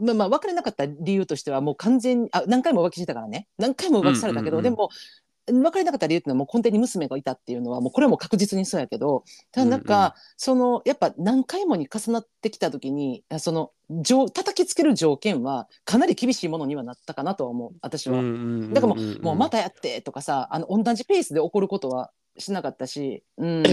[0.02, 3.48] まあ、まあ別れなかった理由としてはもう完全にあ何回も浮気してたからね。
[3.58, 4.90] 何回も浮気されたけど、うんうんうんでも
[5.52, 10.12] 別れなかった理由っていうのはもう根底に娘がいたっていうのはもうこれはもう確実にそうやけどただなんか、うんうん。
[10.38, 18.22] そのやっぱ何回もに重なってきた時にあその条叩きつける条件はかなり厳しいものにはなったかなとは思う私は。
[18.74, 23.64] だからもうもうまたやってとかさあの同じペースで起こることはしなかったし、うん。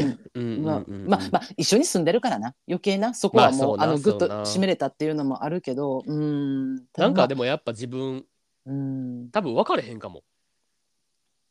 [0.62, 2.54] まあまあまあ一緒に住んでるからな。
[2.68, 3.14] 余計な。
[3.14, 6.76] そこはもう,、まあのぐっと締めれたっていうのもあるけどうん。
[6.96, 8.24] なんかでも、もやっぱ自分
[8.66, 10.22] うん、多分分かれへんかも。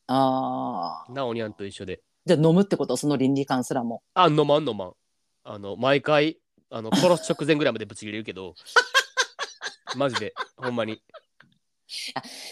[0.07, 1.13] あー。
[1.13, 2.01] なおにゃんと一緒で。
[2.25, 2.97] じゃあ飲むってこと？
[2.97, 4.03] その倫理観すらも。
[4.13, 4.93] あ飲まん飲まん。
[5.43, 6.39] あの毎回
[6.69, 8.53] あの殺す直前ぐらいまでぶち切れるけど。
[9.95, 10.33] マジで。
[10.57, 11.01] ほんまに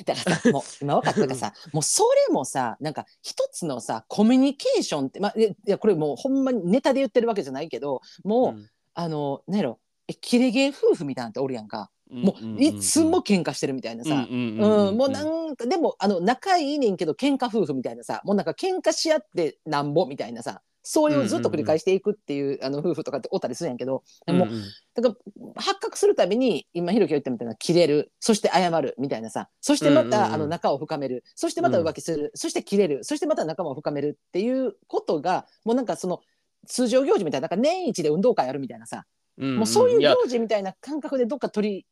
[0.06, 8.70] だからさもう今分かったからさ もうそれもさなんか一つのさコミュニケーションってまあいやこれもうほんまにネタで言ってるわけじゃないけどもう、うん。
[8.96, 24.48] あの何やろえキレゲー夫婦みたいなのっておるやんか、もういつも喧嘩してるみたいなさ、うんもうなんかでもあの仲いいねんけど喧嘩夫婦みたいなさもうなんか喧嘩し合ってなんぼみたいなさそういうずっと繰り返していくっていう,、あの夫婦とかっておったりするんやけど、でも
[24.94, 36.20] だから発覚するたびに今ひろきが言ったみたいな切れるそして謝るみたいなさそしてまた、あの仲を深めるそしてまた浮気する、そして切れるそしてまた仲間を深めるっていうことがもうなんかその
[36.68, 39.06] 通常行事みたいななんか年一で運動会やるみたいなさ、
[39.38, 41.86] もうそういう行事みたいな感覚でどっか取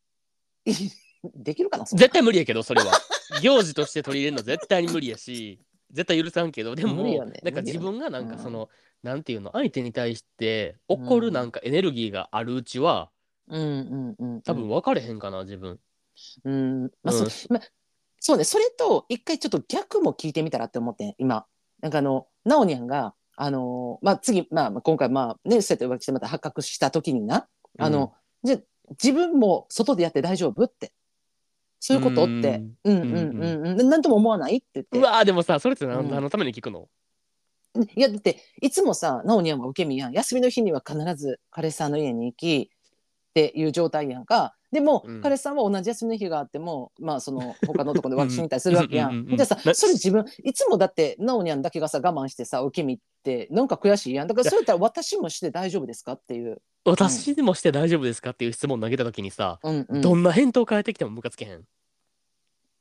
[0.66, 0.74] り
[1.36, 1.86] できるかな。
[1.86, 2.92] 絶対無理やけどそれは。
[3.42, 5.60] 行事として取り入れるの絶対に無理やし
[5.92, 8.70] 絶対許さんけどでも、ね、なんか自分がなんかその、
[9.04, 13.10] うん、なんていうの相手に対して怒るなんかエネルギーがあるうちは、
[13.48, 15.80] うんうんうん、多分分かれへんかな自分。
[16.46, 16.84] うん。
[17.04, 17.62] まあ、うん、そまあ、
[18.20, 21.46] そうねそれと一回ちょっと逆も聞いてみたらって思って今。
[21.82, 27.48] なんかあのなおにゃんがあのまあ次、まあ、今回まあねそうやって浮気してまた発覚した時にな。
[27.80, 28.14] あの、
[28.44, 28.58] うん、じゃ
[28.92, 30.92] 自分も外でやって大丈夫って
[31.82, 33.02] そういうことって、うん。
[33.02, 34.58] うんうんうん、なんとも思わない？
[34.58, 35.00] って言って。
[35.00, 36.88] うわでもさ、それって何,、のために聞くの？
[37.96, 40.14] いやだっていつもさなおにゃんは受け身やん。
[40.14, 42.70] 休みの日には必ず彼氏さんの家に行き
[43.32, 44.54] っていう状態やんか。
[44.74, 49.26] でも、うん、彼氏さんは同じ休みの日があってもまあその他の男で浮気しに行ったりするわけやん。
[49.28, 54.28] じゃあさそれ自分いつもだってなおにゃんだけがさ我慢してさ受け身ってなんか悔しいやん。
[54.28, 56.62] だからそうやったら私もして大丈夫ですかっていう。
[56.84, 61.60] 私もして大丈夫ですかっていう質問投げた時にさ、うんうん、どんな返答変えてきてもムカつけへん？
[61.60, 61.62] っ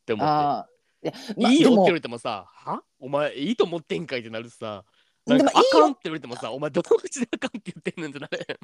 [0.06, 0.70] て思って。
[1.02, 2.82] いや、まあ、いいよって言われてもさ、は？
[2.98, 4.84] お前いいと思ってんかいってなるさ、
[5.26, 8.56] なんかあかんって言われてもさ、お前どの口であかんって言ってんねんってなれへん。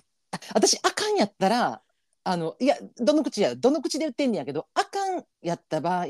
[0.55, 1.83] 私、あかんやったら、
[2.25, 6.07] あの、いや、どの口や、どの口で言ってんねやけど、あかんやった場合、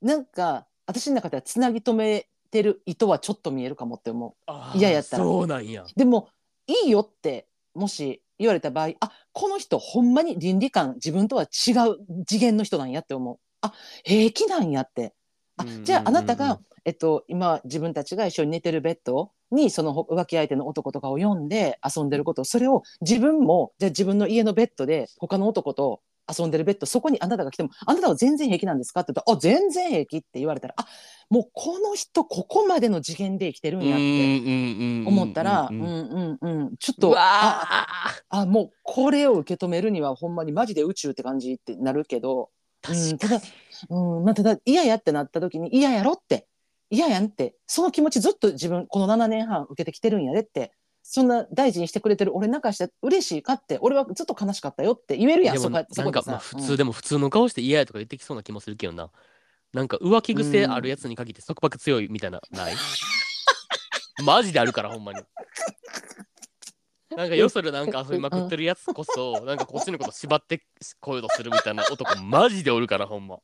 [0.00, 4.78] なんか、私の中ではつなぎ止めてる糸はちょっと見えるかもって思う。
[4.78, 5.24] 嫌やったら。
[5.24, 5.84] そうなんや。
[5.96, 6.28] でも、
[6.66, 13.38] いいよって、もし言われた場合、あこの人ほんまに倫理観自分とは違う次元の人なんやって思う。
[13.60, 15.14] あ平気なんやって
[15.60, 26.00] あじゃああなたが、えっと、今自分たちが一緒に寝てるベッドにその浮気相手の男とかを呼んで遊んでることそれを自分もじゃあ自分の家のベッドで他の男と
[26.38, 30.86] 遊んでるベッドそこにあなたが来てもあなたは全然平気なんですかって言ったらあ全然平気って言われたらあ
[31.28, 37.86] もうこの人ここまでの次元で生きてるんやって思ったらうんうんうんちょっとあ
[38.28, 42.50] あもうこれを受け止めるにはほんまにマジで宇宙って感じってなるけど
[42.88, 43.40] うん、ただ、
[43.90, 46.46] うんまあ、ただ嫌やってなった時に嫌やろって
[46.88, 50.72] 嫌やんってその気持ちずっと自分この7年半受けてきてるんやでって
[51.02, 59.10] そんな大事にしてくれてる俺なんかして嬉しいかって俺はずっと悲しかったよって言えるやんそこなんかまあ普通、うん、でも普通の顔して嫌やとか言ってきそうな気もするけどな。
[59.72, 62.74] なんか浮気癖あるやつに限って束縛強いみたいなない？
[64.24, 65.20] マジであるからほんまに
[67.16, 70.62] なんかよそでなんか遊びまくってるやつこそ、 なんかこっちのこと縛って
[71.00, 73.38] こういうのするみたいな男マジでおるからほんま。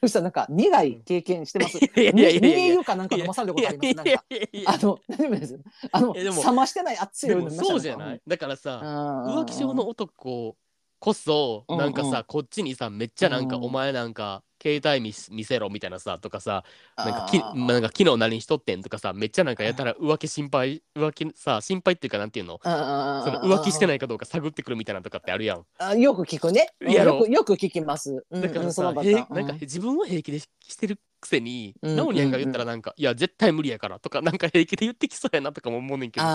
[0.00, 1.78] そしたらなんか苦い経験してます。
[1.78, 3.94] いやいやいやいやかなんか飲まされたことあります。
[3.94, 4.24] なんか
[4.66, 5.60] あの大丈夫です？
[5.92, 8.20] あの冷ましてない熱いそうじゃない？
[8.26, 8.80] だからさ
[9.28, 10.56] 浮気症の男
[11.02, 16.62] こそなんかさこっちにさめっちゃなんかお前なんか携帯見見せろみたいなさとかさ
[16.96, 22.60] なんかきなんか昨日何しとってんとかさめっちゃなんかやたら浮気心配浮気さ心配っていうかなんていうの？
[22.62, 25.64] その浮気してないかどうか探ってくるみたいなとかってあるやん。
[25.78, 26.68] あよく聞くね。
[26.78, 28.24] よくよく聞きます。
[28.30, 30.48] だからさ、うん、なんか自分は平気でし
[30.78, 36.30] てるくせに、ナオニャンが言ったらなんか、いや絶対無理やからとかなんか平気で言ってきそうやなとかも思うねんけどさ。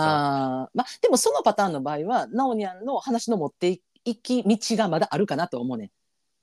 [0.64, 3.82] あまあでもそのパターンの場合はナオニャンの話の持ってい
[4.16, 5.90] き道がまだあるかなと思うね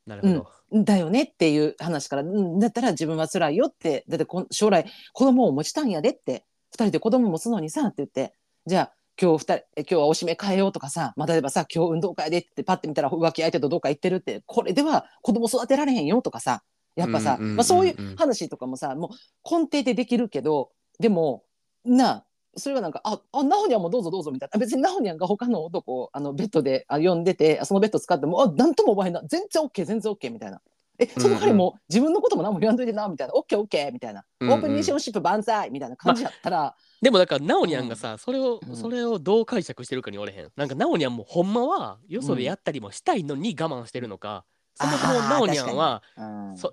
[0.05, 4.05] なるほど、うん、だよねっていう話から、うん、だったら自分は辛いよって。
[4.07, 6.45] だってこ将来子供を持ちたんやでって。
[6.73, 8.35] 2人で子供持つのにさって言って。
[8.65, 14.43] じゃあ今日2人今日はおしめ変えようとかさ、まあ、例えばさ今日運動会でってパッて見たら浮気相手とどうか行ってるって。
[14.45, 16.63] これでは子供育てられへんよとかさ。
[16.95, 19.09] やっぱさ、まあ、そういう話とかもさもう
[19.43, 21.43] 根底でできるけどでも
[21.83, 22.23] な
[22.57, 24.59] それはなんか「ああナホニャンもどうぞどうぞ」みたいな。
[24.59, 30.61] 別にナホニャンが他の男をあのベッドであ呼んでてそのベッド使っても「あなんとも覚えな全然 OK 全然 OK」みたいな。
[30.97, 40.51] えその彼も自分のことも何も言わんといてなみたいな「OKOK」みたいな「オープンミッションシップ万歳」みたいな感じやったら、まあ、でもだからナオニャンがさ、うん、それを、それをどう解釈してるかにおれへん。
[40.55, 44.45] なんかナオニャンもほんまはよそでやったりもしたいのに我慢してるのか、
[44.79, 46.01] うん、そもそもナオニャンは、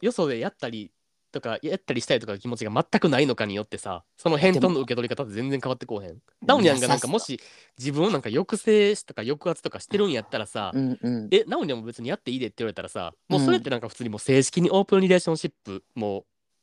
[0.00, 0.92] よそでやったり
[1.32, 6.18] とかやったりしたいとか気持ちが全くないのかによってさその返答の受け取り方って全然変わってこうへん。
[6.42, 7.40] ナオニャンがなんかもし
[7.78, 16.20] 自分をなんか抑制とか抑圧とかしてるんやったらさ、うんうん、えナオニャンも別にやっていいでって言われたらさもうそれってなんか普通にもう正式にオープンリレーションシップも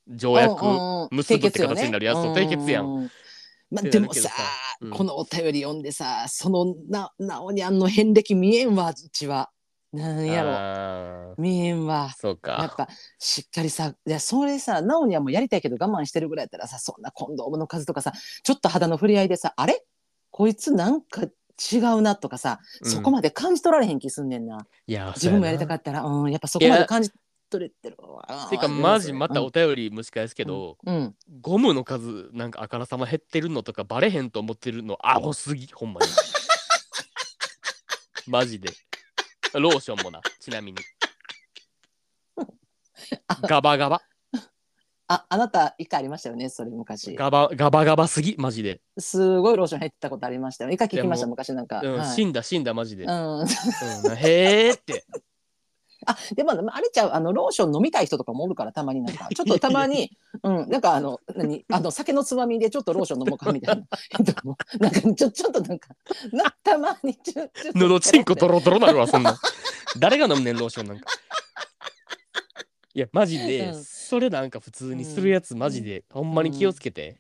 [0.08, 0.64] う条約
[1.12, 3.10] 結ぶって形になるやつと締結やん。
[3.72, 4.32] まあ、でもさ、
[4.82, 9.52] うん、このお便り読んでさそのななおにゃんの遍歴見えんわうちは。
[9.92, 11.32] なんやろ。
[11.32, 12.14] ろ見えんわ。
[12.18, 12.58] そうか。
[12.60, 12.88] やっぱ
[13.18, 18.14] しっかりさいやそれさなおにはもうやりたいけど我慢してるぐらいやったらさそんなコンドームの数とかさ
[18.44, 19.84] ちょっと肌の触れ合いでさあれ？
[20.32, 22.92] こいつなんか違うなとかさ、うん。
[22.92, 24.66] そこまで感じ取られへん気すんねんな。
[24.88, 27.12] いや、自分もやりたかったら、うん、やっぱそこまで感じ
[27.50, 28.48] 取れてるわ。
[28.50, 36.08] てか、マジまたお便り蒸し返すけけど、うん、ゴムの数なんかあからさま減ってるのとかバレへんと思ってるのアホすぎほんまに。
[38.28, 38.70] マジで
[39.60, 40.78] ローションもなちなみに。
[43.48, 44.02] ガバガバ。
[45.12, 47.16] あ、あなた一回ありましたよね、それ昔。
[47.16, 50.72] ガバガバガバすぎマジで、すごいローション入ってたことありましたよ。
[50.72, 51.82] 一回聞きました、昔なんか。
[51.84, 52.08] うんはい。
[52.08, 53.40] 死んだ死んだマジで、うん。
[53.40, 55.06] うん、へえって
[56.12, 59.28] あでもあれちゃうあのローション飲みたい人とかもおるからたまになんか。
[59.34, 60.12] ちょっとたまに
[60.44, 63.84] うんなんかあの何あの酒のつまみでちょっとローション飲もうかみたいな。
[64.80, 65.90] なんかちょちょっとなんか
[66.32, 69.32] なたまにちょちょっとのどちんこドロドロなるわそんな。
[69.32, 69.36] ん
[70.00, 71.10] 誰が飲むねんローションなんか。
[72.94, 73.84] いやマジで、うん。
[73.84, 77.20] それなんか普通にするやつマジで、ほんまに気をつけて、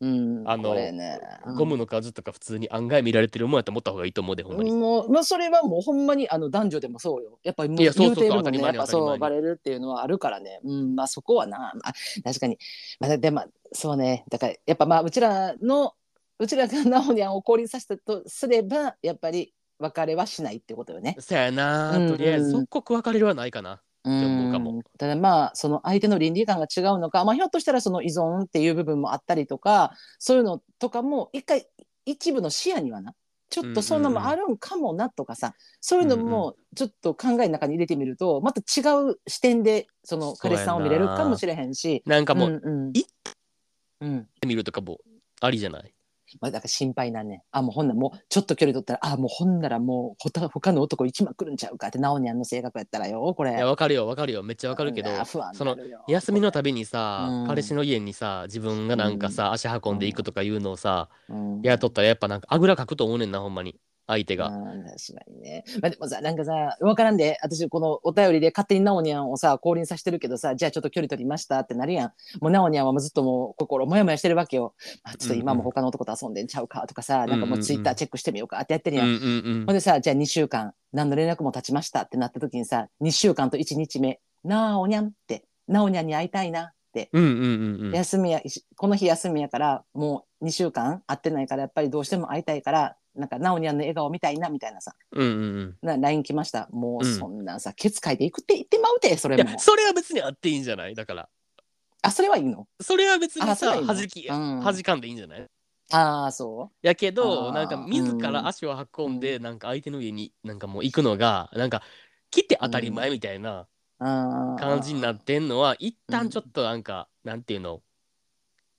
[0.00, 1.20] うんあのこれね
[1.56, 7.38] ゴムの数とか普通に案外見られてるもんやと思った方がいいと思うでほんまに、もう、まあ、それはもうほんまにあの男女でもそうよ。
[7.42, 8.78] やっぱりもういやそうそうそう言うてるもんね。
[8.78, 10.60] やっぱそうバレるっていうのはあるからね。
[10.64, 11.92] うん、まあそこはな、まあ、
[12.24, 12.58] 確かに。
[12.98, 14.24] まあ、でも、そうね。
[14.30, 15.94] だからやっぱまあうちらの、
[16.38, 21.16] うちらがナオニャンを降臨させたとすれば、やっぱり別れはしないってことよね。
[21.18, 24.82] そやな、うんうんとりあえず即刻別れるはないかなうん。
[24.98, 31.66] ただまあその相手の倫理観が違うのか、まあ、ひょっとしたらその依存っていう部分もあったりとかそういうのとかも一回
[32.06, 33.12] 一部の視野にはな
[33.50, 42.02] ちょっとそんなのもあるんかもなとかさ、そういうのもちょっと考えの中に入れてみるとまた違う視点でその彼氏さんを見れるかもしれへんし。
[42.06, 42.90] なんかもう、うんうん。
[42.96, 43.04] い
[44.00, 44.28] うん。
[44.46, 44.98] 見るとかも
[45.40, 45.92] ありじゃない？
[46.40, 47.42] まあ、だから心配なんね。
[47.50, 53.52] あもうほんならもうちょっと距離取ったらあもうほんならもうほた他の男行きまくるんちゃうかってナオニャンの性格やったらよこれ。
[53.52, 54.42] いやわかるよわかるよ。
[54.42, 55.76] めっちゃわかるけどその
[56.08, 57.46] 休みのたびにさ、うん。
[57.46, 61.60] 彼氏の家にさ自分がなんかさ、足運んでいくとかいうのをさ、うん。
[61.62, 63.76] やっとったらやっぱなんかあぐらかくと思うねんなほんまに
[64.10, 65.64] 相手が、うん確かにね。
[65.80, 72.12] まあ、でもさ、なんかさ、わからんで、私、このお便りで勝手にナオニャンをさ、降臨させてるけどさ、じゃあちょっと距離取りましたってなるやん。
[72.40, 74.74] もうナオニャンはもうずっともう心もやもやしてるわけよ。
[75.02, 79.08] あちょっと今も他の男と遊んでんちゃうかとかさ、なんかもうツイッターチェックしてみようかってやってるやん。
[79.08, 79.26] うんうんう
[79.62, 87.10] んほんでさ、じゃあ2週間、何の連絡も経ちましたってなった時にさ、2週間と1日目、ナオニャンって、ナオニャンに会いたいなって。
[87.12, 88.40] うんうんうんうん休みや
[88.76, 94.94] この日休みやからもう2週間会ってないからやっぱりどうしても会いたいからなんかナオニャンの笑顔見たいなみたいなさ。
[95.12, 95.76] うんうんうん。
[95.82, 96.68] な LINE 来ました。
[96.70, 97.18] もううん。
[97.18, 100.94] そんなんさ、ケツ書いていくって言ってまうてそれもいやそれは別にあっていいんじゃない？
[100.94, 101.28] だから。
[102.02, 102.66] あそれはいいの？
[102.80, 103.86] それは別にあそれはいいの？
[103.88, 104.60] さはじき、うん。
[104.60, 105.46] はじかんでいいんじゃない？
[105.92, 111.82] ああそやけどなんか自ら足を運んで、なんか相手の家になんかもう行くのがなんか
[112.30, 113.66] 来て当たり前みたいなう
[113.98, 117.82] あー感じになってんのは、一旦ちょっとなんか、なんていうの？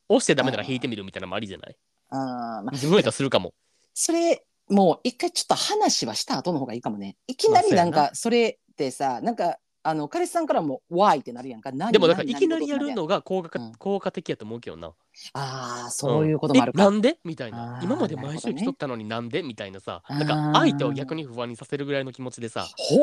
[0.08, 1.76] 押してダメなら引いてみるみたいなのもありじゃない？
[2.10, 3.54] あー、まあ、自分やったらするかも。
[3.94, 7.18] それもう一回ちょっと話はした後の方がいいかもね。
[7.28, 7.86] いきなりな。
[7.86, 11.72] んまあかそれってさなんかあの彼氏さんからも「ワイ」ってなるやんか。
[11.72, 13.74] 何でもだから何いきなりやる何のが効果,、うん。
[13.74, 14.94] 効果的やと思うけどな。
[15.34, 17.18] ああそういうこともあるか、なんで？
[17.26, 17.82] みたいな。
[17.84, 19.42] 今まで毎週来とったのになんで？
[19.42, 20.04] みたいなさ。
[20.08, 23.00] なんか相手を逆に不安にさせるぐらいの気持ちでさ、ほう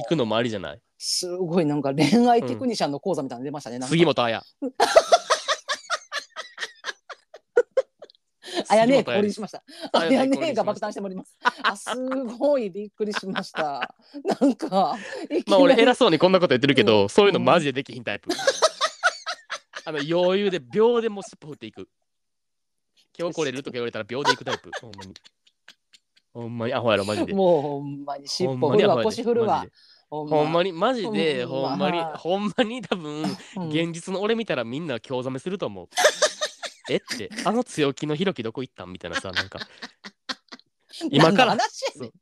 [0.00, 0.80] 行くのもありじゃない？
[0.98, 3.78] すごいなんか恋愛テクニシャンの講座みたいなの出ましたね。
[3.78, 3.90] なんか。
[3.90, 4.42] 杉本彩。
[8.68, 9.62] あやねえ、降臨しました。
[9.92, 11.38] ああやねえが爆誕しております。
[11.62, 11.94] あ、す
[12.38, 13.94] ごいびっくりしました。
[14.40, 14.96] なんか、
[15.46, 18.30] まあ俺偉そうにこんなこと言ってるけど、うんそういうのマジでできひんタイプ。
[19.84, 21.88] あの余裕で秒でもう尻尾振っていく。
[23.18, 24.70] 今日来れるとか言われたら秒で行くタイプ。
[24.80, 25.14] ほんまに。
[26.34, 27.32] ほんまにアホやろ、マジで。
[27.32, 29.72] もうほんまに尻尾ほんま振るわ、腰振るわマジで。
[30.10, 33.22] ほんまに、マジで、ほんまほんまに、ほんまに多分、
[33.56, 35.88] うん現実の俺見たらみんな興ざめすると思う。
[36.90, 36.96] え？
[36.96, 38.92] って、あの強気のひろきどこ行ったん？
[38.92, 39.58] みたいなさ、なんか、
[41.10, 41.58] 今から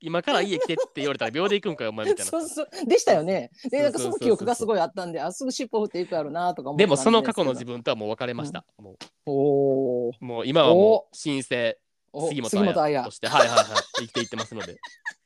[0.01, 2.41] 今から家来てって言われたら秒で行くんかよ、お前みたいなさ。
[2.41, 3.51] そうそうでしたよね。
[3.71, 7.55] で、なんかその記憶がすごいあったんで、あ、すぐ尻尾振っていくやろなとか思でもその過去の分。
[7.55, 8.65] 自分とはもう別れました。
[8.79, 8.97] も
[9.27, 11.79] うもう今はもう新生
[12.12, 13.11] お杉本彩と。
[13.11, 13.67] して、はいはいはい、
[13.99, 14.77] 生きていってますので。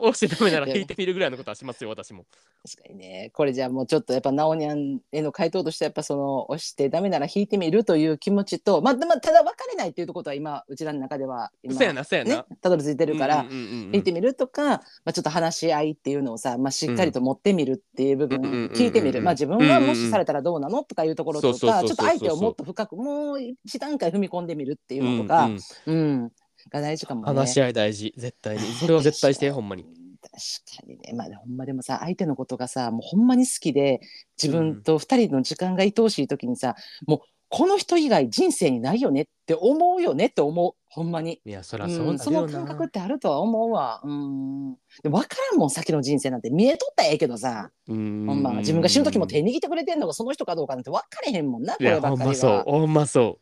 [0.00, 2.24] 押してダメなら引いてみるぐらいのことはしますよ、私も。
[2.64, 3.30] 確かにね。
[3.34, 12.44] これじゃあもうちょっとやっぱナオニャンへの回答としてやっぱその押してダメなら引いてみるという気持ちと、まあ、でまあただ別れないっていうことは今うちらの中では今そうやな、そうやねな。
[12.60, 25.96] たどり着いてるから、うんうんうんうん引いてみるとか、まあ、ちょっと話し合いっていうのをさ、まあ、しっかりと持ってみるっていう部分、聞いてみる、まあ、自分がもしされたらどうなのとかいうところとかちょっと相手をもっと深くもう一段階踏み込んでみるっていうのとか、うんうん。
[25.96, 26.32] うん
[26.68, 27.26] が大事かもね。
[27.26, 28.62] 話し合い大事、絶対に。
[28.62, 29.84] それは絶対して、ほんまに。
[30.22, 34.00] 確かにねまあほんまでもさ相手のことがさもうほんまに好きで
[34.40, 41.40] 自分と二人の時間が愛おしい時にさ、もうこの人以外人生にないよねって思うよねって思うほんまに。
[41.44, 42.88] いや、そらそううん、その感覚っな。
[42.88, 44.00] てあるとは思うわ。
[44.04, 44.74] うん。
[45.02, 52.64] で分からんもん先の人生なんて見えとったらええけどさ、ほんほんま自分が死ぬ時も手握ってくれてんのがその人かどうかなんて分かれへんもんなこればっかりほんまそうは。。
[52.64, 53.38] ほんまそ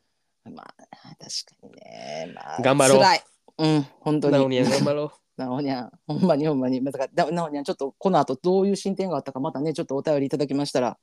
[0.51, 2.33] まあ確かにね。
[2.35, 3.25] まあ、頑張ろう辛い。
[3.59, 4.21] うん本う。
[4.21, 4.33] 当に。
[4.35, 6.85] なおにゃん頑張ろなおにゃんほんまにほんまに。
[6.85, 10.99] だからななおにゃんちょっとこの後どういう進展があったかまたねちょっとお便りいただきましたら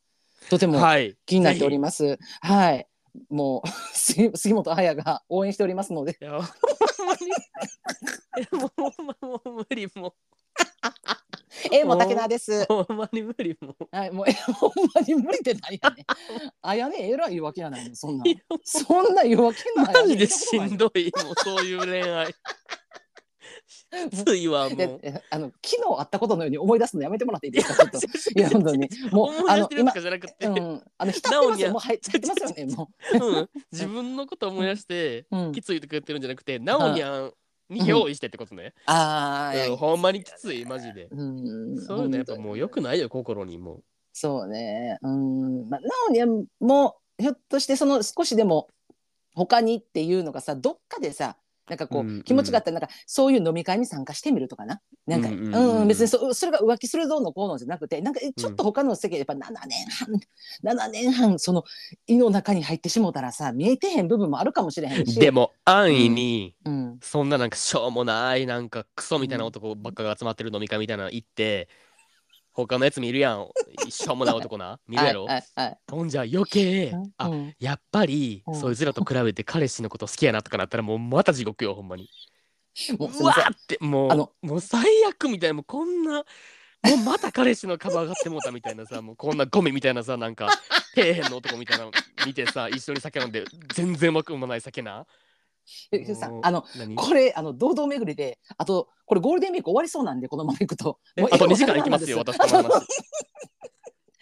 [0.49, 0.69] とてう。
[0.69, 1.15] もはい。
[1.25, 2.17] 気になっておりまます。
[2.41, 2.87] はい。
[3.29, 6.13] もう 杉杉本彩が応援しておりますので。
[6.13, 6.19] す。
[6.21, 7.27] いや、ほんまに。
[7.27, 7.31] い
[8.51, 10.13] やもうほんまもう無理も
[11.71, 12.51] えー、もう竹縄です。
[12.51, 12.65] う。。
[12.67, 13.87] ほんまに無理もう。
[13.91, 16.05] はい、もう、え、ほんまに無理ってないやねん。
[16.61, 18.23] あやね、えらい弱気やないの、そんな
[18.63, 22.33] そんな弱気なマジでしんどい、もうそういう恋愛。
[24.11, 24.99] きついわ、もでう。
[25.01, 28.39] えあの昨日会ったことのように思い出すのやめてもらっていいですかちょっと。
[28.39, 28.89] いや本当に。
[29.11, 30.83] もう思い出してるとかじゃなくて、うん。
[30.97, 31.71] あの浸ってますよ。
[31.71, 33.41] もう入入ってますよねもう。
[33.41, 37.33] ん、自分のこと思い出して、う、うん、きついとか言ってるんじゃなくて、なおにゃん
[37.69, 38.73] に用意してってことね。
[38.85, 41.07] ああ、うん、ほんまにきつい、マジで。
[41.11, 43.81] うんそういうのやっぱもう良くないよ、心にも。
[44.17, 48.69] そうねうんまあなおにゃんもひょっとしてその少しでも
[49.33, 51.35] 他にっていうのがさどっかでさ
[51.67, 52.23] なんかこう、うんうん。
[52.23, 54.81] 気持ちがあったらなんかそういう飲み会に参加してみるとかな。
[55.07, 55.81] なんか、ううんんうん。
[55.81, 60.07] うん別にそそれが浮気するどうのこうのじゃなくてなんかえちょっと他の世界やっぱ7年半
[60.63, 61.63] 7年半その
[62.07, 65.19] 胃の中に入ってしもたらさ見えてへん部分もあるかもしれへんし。
[65.19, 71.67] でも、安易に、うん、そんななんかしょうもない、なんかクソみたいな男ばっかが集まってる飲み会みたいなの行って、
[72.55, 73.49] 他のやつ見るやん。
[73.89, 74.79] しょうもない男な。
[74.87, 75.25] 見るやろ？
[75.25, 82.09] はいはいはいほんじゃ余計、あ、うんやっぱり、うんそいつらと比べて彼氏のこと好きやなとかなったらもうまた地獄よほんまに。
[82.97, 86.25] もうすうわーってもうあのもう最悪みたいなもうこんな
[86.83, 90.49] もうまた彼氏の株上がってもうたみたいなさもうこんなゴミみたいなさなんか
[90.93, 91.91] 底辺の男みたいなの
[92.25, 95.05] 見てさ一緒に酒飲んで全然うまくもない酒な。
[95.91, 96.95] えさもうあの何？
[96.95, 100.99] これあの堂々巡りであとこれゴールデンウィーク終わりそうなんでこのままいくと。
[101.17, 102.85] もうえあとえ2時間行きますよ私との話。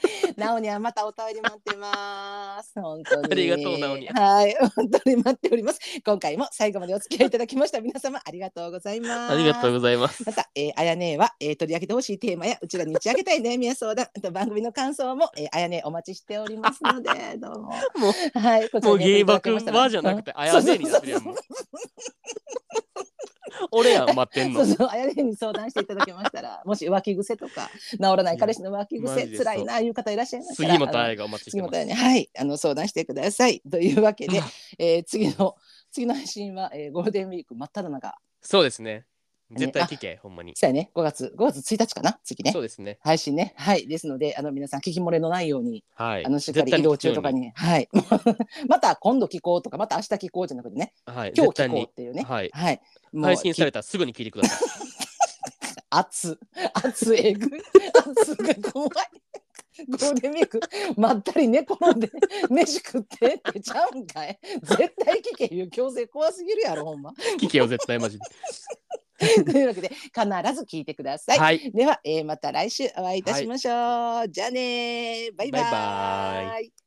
[0.38, 2.74] なおにはまたお便り待ってます。
[2.76, 3.28] 本当に。
[3.32, 5.80] ありがとうなおにはい、本当に待っております。
[6.04, 9.34] 今回も最後までお付き合いいただきました皆様ありがとうございます。
[9.34, 10.24] ありがとうございます。
[10.26, 17.74] また、えー、あやねは、えー、取り上げてほしいテーマやうちらに打ち上げたい悩みや相談、あと番組の感想も、えー、あやねお待ちしておりますので、 どうも。
[17.96, 21.24] もはい、こちらもうにおゲイバク送りいただけましたらはじゃなくてあやねになってるやん。
[23.72, 24.76] 俺やん待ってんのそう。
[24.76, 31.86] そう、あやねに相談していただけましたら、 もし浮気癖とか、治らない彼氏の浮気癖、マジでそう辛いないう方いらっしゃいましたら、杉本愛がお待ちしてます。
[31.86, 33.62] ね、はい、あの相談してください。
[33.70, 34.42] というわけで、
[34.78, 35.56] えー、次の
[35.92, 38.16] 次の配信は、えー、ゴールデンウィーク真っ只中。
[38.42, 39.06] そうですね。
[39.56, 40.54] 絶対聞け、ほんまに。
[40.56, 42.60] そうやね、5月5月1日かな、次ねそ。
[42.60, 42.98] うですね。
[43.02, 46.26] 配信ね、はい、ですので、あの皆さん聞き漏れのないように、はい。
[46.26, 47.90] あのしっかり移動中とか聞に、はい、
[48.68, 50.94] また今度聞こうとか、また明日聞こうじゃなくてね。
[51.06, 51.34] はい。
[51.36, 52.50] 今日聞こうっていうね、はい。
[52.52, 52.82] はい、
[53.22, 54.70] 配信さきれたらすぐに聞いてください。
[55.92, 56.40] 熱、
[56.84, 57.62] 熱えぐい、
[58.18, 58.90] 熱が怖い。
[59.90, 60.60] ゴールデンウィーク
[60.98, 62.10] まったり寝転んで
[62.50, 64.40] 飯食ってってちゃうんかい。
[64.62, 65.46] 絶対聞け。
[65.46, 67.14] いう強制怖すぎるやろほんま。
[67.40, 68.26] 聞けよ、絶対マジで。
[69.46, 71.72] というわけで必ず聞いてください、はい。
[71.72, 75.36] では、えーまた来週お会いいたしましょう、じゃあねー。
[75.36, 76.83] バイババイバーイ